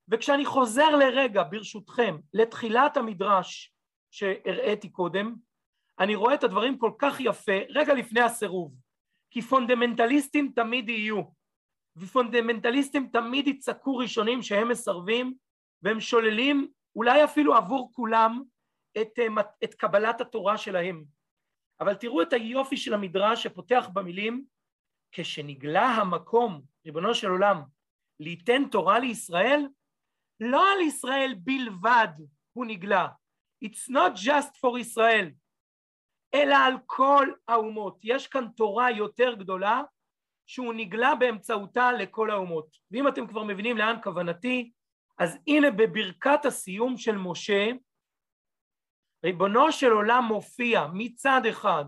[0.07, 3.73] וכשאני חוזר לרגע, ברשותכם, לתחילת המדרש
[4.11, 5.35] שהראיתי קודם,
[5.99, 8.75] אני רואה את הדברים כל כך יפה רגע לפני הסירוב,
[9.31, 11.21] כי פונדמנטליסטים תמיד יהיו,
[11.95, 15.33] ופונדמנטליסטים תמיד יצעקו ראשונים שהם מסרבים,
[15.81, 18.43] והם שוללים אולי אפילו עבור כולם
[19.01, 21.03] את, אה, את קבלת התורה שלהם.
[21.79, 24.45] אבל תראו את היופי של המדרש שפותח במילים
[25.11, 27.61] כשנגלה המקום, ריבונו של עולם,
[28.19, 29.67] ליתן תורה לישראל,
[30.39, 32.07] לא על ישראל בלבד
[32.53, 33.07] הוא נגלה.
[33.65, 35.31] It's not just for ישראל,
[36.33, 37.99] אלא על כל האומות.
[38.03, 39.81] יש כאן תורה יותר גדולה
[40.51, 42.77] שהוא נגלה באמצעותה לכל האומות.
[42.91, 44.71] ואם אתם כבר מבינים לאן כוונתי,
[45.19, 47.69] אז הנה בברכת הסיום של משה,
[49.25, 51.85] ריבונו של עולם מופיע מצד אחד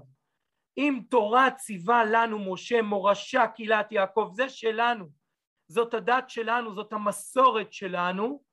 [0.77, 5.09] אם תורה ציווה לנו משה מורשה קהילת יעקב, זה שלנו,
[5.67, 8.43] זאת הדת שלנו, זאת המסורת שלנו,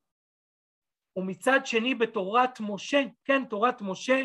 [1.17, 4.23] ומצד שני בתורת משה, כן תורת משה,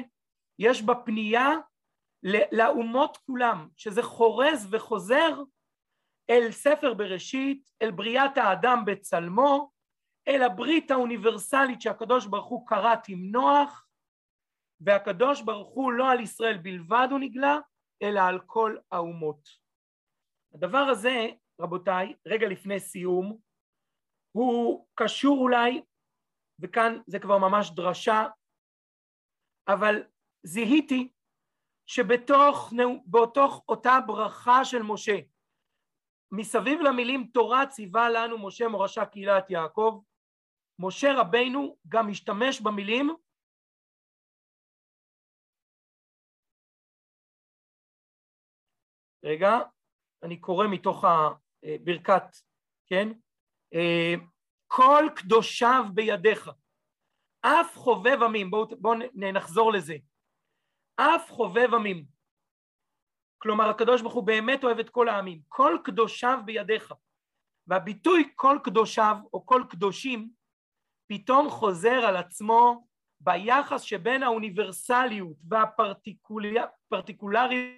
[0.59, 1.49] יש בה פנייה
[2.51, 5.41] לאומות כולם, שזה חורז וחוזר
[6.29, 9.71] אל ספר בראשית, אל בריאת האדם בצלמו,
[10.27, 13.87] אל הברית האוניברסלית שהקדוש ברוך הוא כרת עם נוח,
[14.79, 17.57] והקדוש ברוך הוא לא על ישראל בלבד הוא נגלה,
[18.03, 19.49] אלא על כל האומות.
[20.53, 21.27] הדבר הזה,
[21.61, 23.37] רבותיי, רגע לפני סיום,
[24.31, 25.81] הוא קשור אולי,
[26.61, 28.27] וכאן זה כבר ממש דרשה,
[29.67, 30.03] אבל
[30.43, 31.11] זיהיתי
[31.89, 32.73] שבתוך
[33.05, 35.15] באותוך אותה ברכה של משה,
[36.35, 40.01] מסביב למילים תורה ציווה לנו משה מורשה קהילת יעקב,
[40.79, 43.15] משה רבינו גם משתמש במילים
[49.23, 49.51] רגע,
[50.23, 52.23] אני קורא מתוך הברכת,
[52.87, 53.09] כן?
[54.67, 56.49] כל קדושיו בידיך,
[57.41, 59.95] אף חובב עמים, בואו בוא נחזור לזה,
[60.95, 62.05] אף חובב עמים,
[63.45, 66.93] כלומר הקדוש ברוך הוא באמת אוהב את כל העמים, כל קדושיו בידיך,
[67.67, 70.29] והביטוי כל קדושיו או כל קדושים
[71.07, 72.87] פתאום חוזר על עצמו
[73.19, 77.75] ביחס שבין האוניברסליות והפרטיקולריות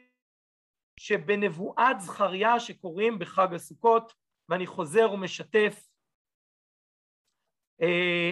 [0.99, 4.13] שבנבואת זכריה שקוראים בחג הסוכות,
[4.49, 5.87] ואני חוזר ומשתף
[7.81, 8.31] אה,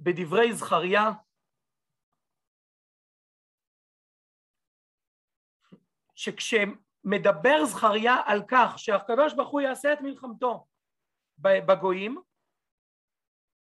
[0.00, 1.10] בדברי זכריה,
[6.24, 10.66] שכשמדבר זכריה על כך שהקדוש ברוך הוא יעשה את מלחמתו
[11.38, 12.22] בגויים,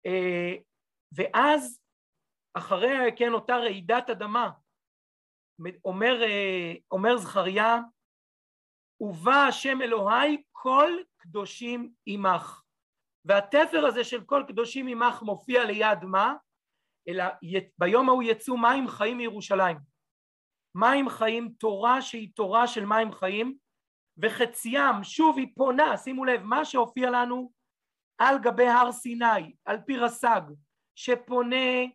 [0.05, 0.55] אה,
[1.15, 1.81] ואז
[2.53, 4.51] אחרי כן אותה רעידת אדמה
[5.85, 7.77] אומר, אה, אומר זכריה
[8.99, 12.61] ובא השם אלוהי כל קדושים עמך
[13.25, 16.33] והתפר הזה של כל קדושים עמך מופיע ליד מה?
[17.07, 17.23] אלא
[17.77, 19.90] ביום ההוא יצאו מים חיים מירושלים.
[20.75, 23.57] מים חיים, תורה שהיא תורה של מים חיים,
[24.17, 27.51] וחציים, שוב היא פונה, שימו לב, מה שהופיע לנו
[28.17, 30.41] על גבי הר סיני, על פי רס"ג,
[30.95, 31.85] שפונה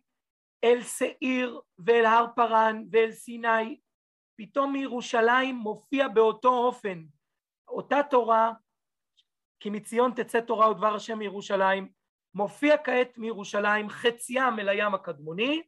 [0.63, 3.79] אל שעיר ואל הר פרן ואל סיני,
[4.39, 7.03] פתאום מירושלים מופיע באותו אופן.
[7.67, 8.51] אותה תורה,
[9.59, 11.91] כי מציון תצא תורה ודבר השם מירושלים,
[12.33, 15.61] מופיע כעת מירושלים חציים אל הים הקדמוני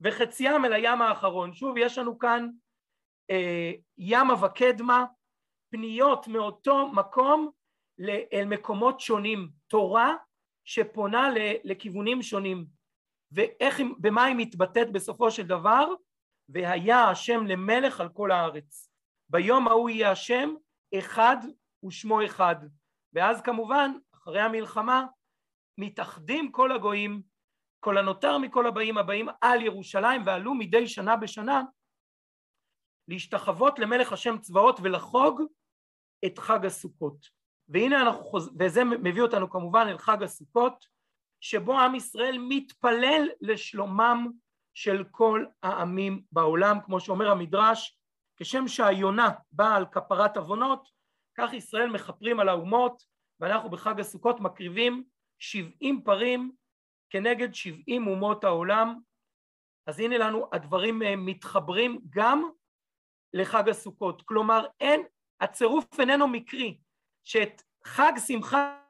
[0.00, 1.54] וחציים אל הים האחרון.
[1.54, 2.48] שוב, יש לנו כאן
[3.30, 5.04] אה, ימה וקדמה,
[5.70, 7.50] פניות מאותו מקום
[8.32, 10.14] אל מקומות שונים, תורה
[10.64, 11.28] שפונה
[11.64, 12.66] לכיוונים שונים.
[13.32, 15.88] ואיך, במה היא מתבטאת בסופו של דבר?
[16.48, 18.90] והיה השם למלך על כל הארץ.
[19.28, 20.54] ביום ההוא יהיה השם
[20.98, 21.36] אחד
[21.86, 22.56] ושמו אחד.
[23.12, 25.06] ואז כמובן, אחרי המלחמה,
[25.78, 27.22] מתאחדים כל הגויים,
[27.84, 31.62] כל הנותר מכל הבאים הבאים על ירושלים ועלו מדי שנה בשנה
[33.08, 35.42] להשתחוות למלך השם צבאות ולחוג
[36.26, 37.16] את חג הסוכות.
[37.68, 38.56] והנה אנחנו חוז...
[38.58, 40.84] וזה מביא אותנו כמובן אל חג הסוכות,
[41.40, 44.30] שבו עם ישראל מתפלל לשלומם
[44.74, 47.98] של כל העמים בעולם, כמו שאומר המדרש,
[48.36, 50.88] כשם שהיונה באה על כפרת עוונות,
[51.38, 53.02] כך ישראל מכפרים על האומות,
[53.40, 55.04] ואנחנו בחג הסוכות מקריבים
[55.38, 56.52] שבעים פרים
[57.14, 59.00] כנגד שבעים אומות העולם.
[59.86, 62.50] אז הנה לנו הדברים אה, מתחברים גם
[63.34, 64.22] לחג הסוכות.
[64.22, 65.02] כלומר, אין,
[65.40, 66.78] הצירוף איננו מקרי,
[67.24, 68.80] שאת חג שמחה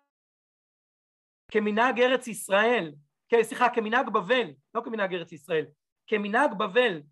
[1.51, 2.95] כמנהג ארץ ישראל,
[3.43, 5.67] סליחה, כמנהג בבל, לא כמנהג ארץ ישראל,
[6.07, 7.03] כמנהג בבל,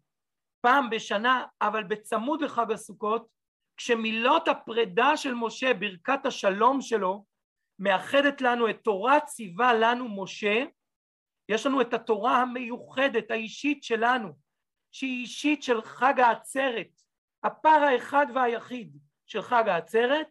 [0.60, 3.28] פעם בשנה, אבל בצמוד לחג הסוכות,
[3.76, 7.24] כשמילות הפרידה של משה, ברכת השלום שלו,
[7.78, 10.64] מאחדת לנו את תורה ציווה לנו משה,
[11.52, 14.28] יש לנו את התורה המיוחדת, האישית שלנו,
[14.92, 17.00] שהיא אישית של חג העצרת,
[17.44, 18.96] הפר האחד והיחיד
[19.26, 20.26] של חג העצרת,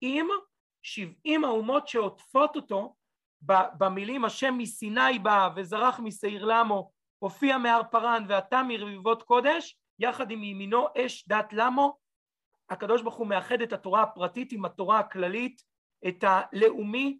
[0.00, 0.26] עם
[0.82, 2.96] שבעים האומות שעוטפות אותו
[3.78, 10.44] במילים השם מסיני בא וזרח משעיר למו הופיע מהר פרן ואתה מרביבות קודש יחד עם
[10.44, 11.98] ימינו אש דת למו
[12.70, 15.62] הקדוש ברוך הוא מאחד את התורה הפרטית עם התורה הכללית
[16.08, 17.18] את הלאומי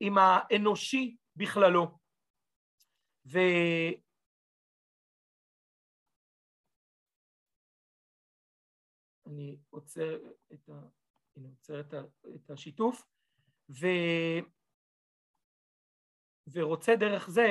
[0.00, 2.05] עם האנושי בכללו
[3.32, 3.38] ו...
[9.26, 10.18] אני עוצר
[10.52, 10.72] את, ה...
[11.36, 12.00] אני עוצר את, ה...
[12.34, 13.02] את השיתוף
[13.70, 13.86] ו...
[16.52, 17.46] ורוצה דרך זה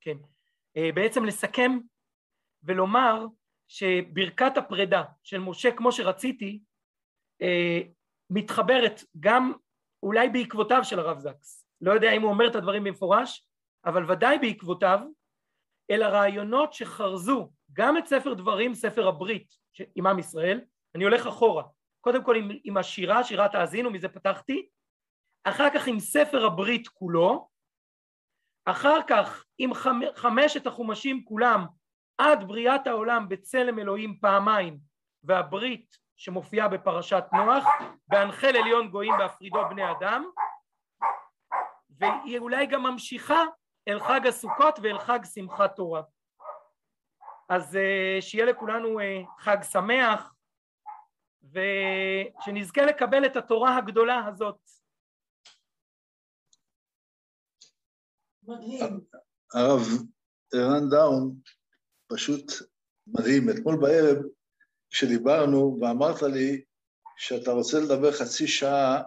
[0.00, 0.16] כן,
[0.76, 1.70] אה, בעצם לסכם
[2.62, 3.26] ולומר
[3.68, 6.60] שברכת הפרידה של משה כמו שרציתי
[7.42, 7.80] אה,
[8.30, 9.52] מתחברת גם
[10.02, 13.46] אולי בעקבותיו של הרב זקס, לא יודע אם הוא אומר את הדברים במפורש,
[13.84, 15.00] אבל ודאי בעקבותיו,
[15.90, 19.54] אל הרעיונות שחרזו גם את ספר דברים, ספר הברית
[19.94, 20.60] עם עם ישראל,
[20.94, 21.62] אני הולך אחורה,
[22.00, 24.68] קודם כל עם, עם השירה, שירת האזינו, מזה פתחתי,
[25.44, 27.48] אחר כך עם ספר הברית כולו,
[28.64, 29.70] אחר כך עם
[30.14, 31.66] חמשת החומשים כולם
[32.18, 34.78] עד בריאת העולם בצלם אלוהים פעמיים
[35.24, 37.64] והברית שמופיעה בפרשת נוח
[38.08, 40.24] בהנחל עליון גויים בהפרידו בני אדם
[41.98, 43.44] והיא אולי גם ממשיכה
[43.88, 46.02] אל חג הסוכות ואל חג שמחת תורה.
[47.48, 50.34] אז אה, שיהיה לכולנו אה, חג שמח
[51.42, 54.58] ושנזכה לקבל את התורה הגדולה הזאת
[58.48, 59.00] מדהים.
[59.54, 59.80] הרב
[60.54, 61.34] ערן דאון
[62.12, 62.52] פשוט
[63.06, 63.50] מדהים.
[63.50, 64.24] אתמול בערב,
[64.90, 66.64] כשדיברנו ואמרת לי
[67.16, 69.02] שאתה רוצה לדבר חצי שעה,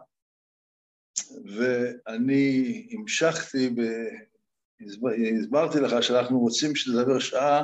[1.57, 3.81] ואני המשכתי, ב...
[5.39, 7.63] הסברתי לך שאנחנו רוצים שתדבר שעה,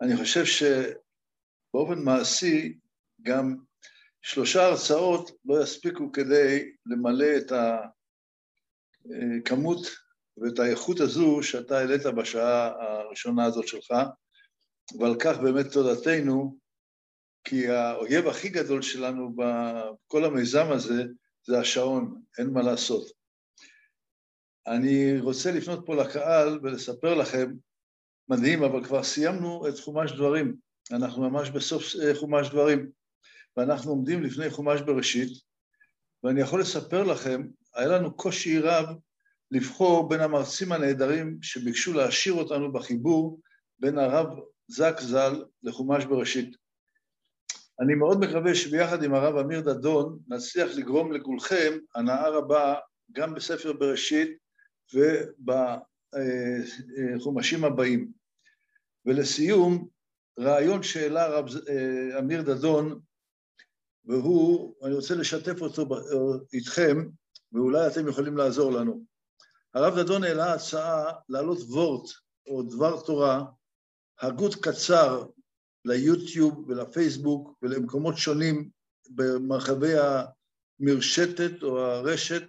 [0.00, 2.78] אני חושב שבאופן מעשי
[3.22, 3.56] גם
[4.22, 7.52] שלושה הרצאות לא יספיקו כדי למלא את
[9.40, 9.86] הכמות
[10.36, 13.94] ואת האיכות הזו שאתה העלית בשעה הראשונה הזאת שלך,
[14.98, 16.58] ועל כך באמת תודתנו,
[17.44, 21.04] כי האויב הכי גדול שלנו בכל המיזם הזה
[21.46, 23.06] זה השעון, אין מה לעשות.
[24.66, 27.52] אני רוצה לפנות פה לקהל ולספר לכם,
[28.28, 30.56] מדהים, אבל כבר סיימנו את חומש דברים,
[30.92, 32.90] אנחנו ממש בסוף אה, חומש דברים,
[33.56, 35.28] ואנחנו עומדים לפני חומש בראשית,
[36.24, 38.86] ואני יכול לספר לכם, היה לנו קושי רב
[39.50, 43.40] לבחור בין המרצים הנהדרים שביקשו להעשיר אותנו בחיבור
[43.78, 44.26] בין הרב
[44.68, 46.56] זק ז"ל לחומש בראשית.
[47.80, 52.74] אני מאוד מקווה שביחד עם הרב אמיר דדון נצליח לגרום לכולכם הנאה רבה
[53.12, 54.38] גם בספר בראשית
[57.14, 58.10] ובחומשים הבאים.
[59.06, 59.88] ולסיום,
[60.38, 63.00] רעיון שהעלה הרב אה, אמיר דדון,
[64.04, 65.88] והוא, אני רוצה לשתף אותו
[66.52, 67.08] איתכם,
[67.52, 69.04] ואולי אתם יכולים לעזור לנו.
[69.74, 72.10] הרב דדון העלה הצעה להעלות וורט
[72.46, 73.44] או דבר תורה,
[74.20, 75.26] הגות קצר
[75.86, 78.70] ליוטיוב ולפייסבוק ולמקומות שונים
[79.10, 79.92] במרחבי
[80.80, 82.42] המרשתת או הרשת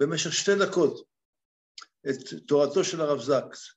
[0.00, 1.06] במשך שתי דקות
[2.10, 3.74] את תורתו של הרב זקס.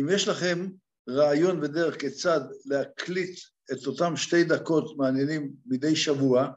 [0.00, 0.68] אם יש לכם
[1.08, 3.38] רעיון ודרך כיצד להקליט
[3.72, 6.48] את אותם שתי דקות מעניינים מדי שבוע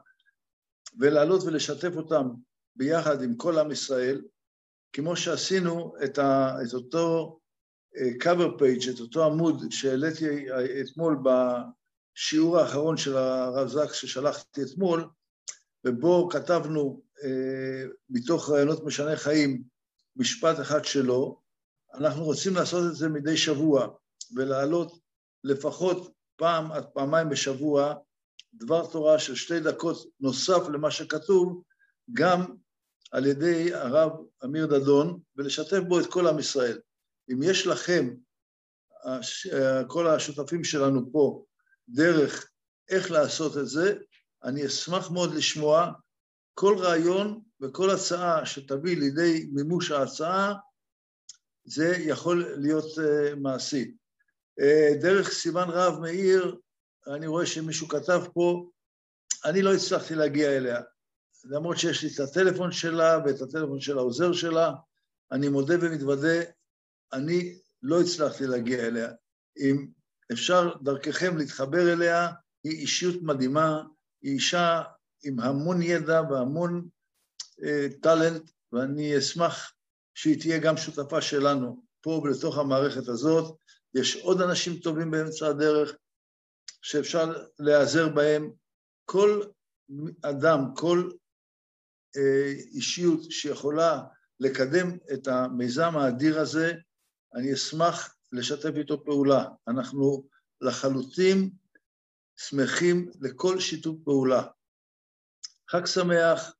[0.98, 2.28] ולעלות ולשתף אותם
[2.76, 4.22] ביחד עם כל עם ישראל,
[4.92, 7.38] כמו שעשינו את, ה, את אותו
[7.96, 10.46] אה, cover page, את אותו עמוד שהעליתי
[10.80, 11.16] אתמול
[12.14, 15.08] בשיעור האחרון של הרב זקס ששלחתי אתמול,
[15.84, 19.62] ובו כתבנו אה, מתוך רעיונות משני חיים
[20.16, 21.40] משפט אחד שלו,
[21.94, 23.88] אנחנו רוצים לעשות את זה מדי שבוע
[24.36, 24.98] ולהעלות
[25.44, 27.94] לפחות פעם עד פעמיים בשבוע
[28.54, 31.62] דבר תורה של שתי דקות נוסף למה שכתוב,
[32.12, 32.54] גם
[33.12, 34.12] על ידי הרב
[34.44, 36.80] אמיר דדון, ולשתף בו את כל עם ישראל.
[37.32, 38.14] אם יש לכם,
[39.86, 41.44] כל השותפים שלנו פה,
[41.88, 42.50] דרך
[42.88, 43.94] איך לעשות את זה,
[44.44, 45.92] אני אשמח מאוד לשמוע
[46.54, 50.54] כל רעיון וכל הצעה שתביא לידי מימוש ההצעה,
[51.64, 53.94] זה יכול להיות uh, מעשי.
[54.60, 56.56] Uh, דרך סימן רב מאיר,
[57.06, 58.70] אני רואה שמישהו כתב פה,
[59.44, 60.80] אני לא הצלחתי להגיע אליה.
[61.44, 64.72] למרות שיש לי את הטלפון שלה ואת הטלפון של העוזר שלה,
[65.32, 66.42] אני מודה ומתוודה,
[67.12, 69.08] אני לא הצלחתי להגיע אליה.
[69.56, 69.86] אם
[70.32, 72.28] אפשר דרככם להתחבר אליה,
[72.64, 73.82] היא אישיות מדהימה,
[74.22, 74.82] היא אישה
[75.24, 76.88] עם המון ידע והמון
[77.64, 79.72] אה, טאלנט, ואני אשמח
[80.14, 83.56] שהיא תהיה גם שותפה שלנו פה בתוך המערכת הזאת.
[83.94, 85.96] יש עוד אנשים טובים באמצע הדרך
[86.82, 88.52] שאפשר להיעזר בהם.
[89.04, 89.42] כל
[90.22, 91.10] אדם, כל
[92.16, 94.02] אה, אישיות שיכולה
[94.40, 96.72] לקדם את המיזם האדיר הזה,
[97.34, 99.44] אני אשמח לשתף איתו פעולה.
[99.68, 100.28] אנחנו
[100.60, 101.50] לחלוטין
[102.36, 104.42] שמחים לכל שיתוף פעולה.
[105.70, 106.54] חג שמח,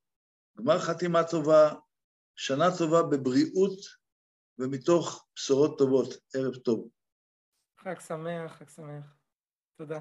[0.59, 1.75] גמר חתימה טובה,
[2.37, 3.79] שנה טובה בבריאות
[4.59, 6.09] ומתוך בשורות טובות.
[6.35, 6.89] ערב טוב.
[7.79, 9.16] חג שמח, חג שמח.
[9.77, 10.01] תודה.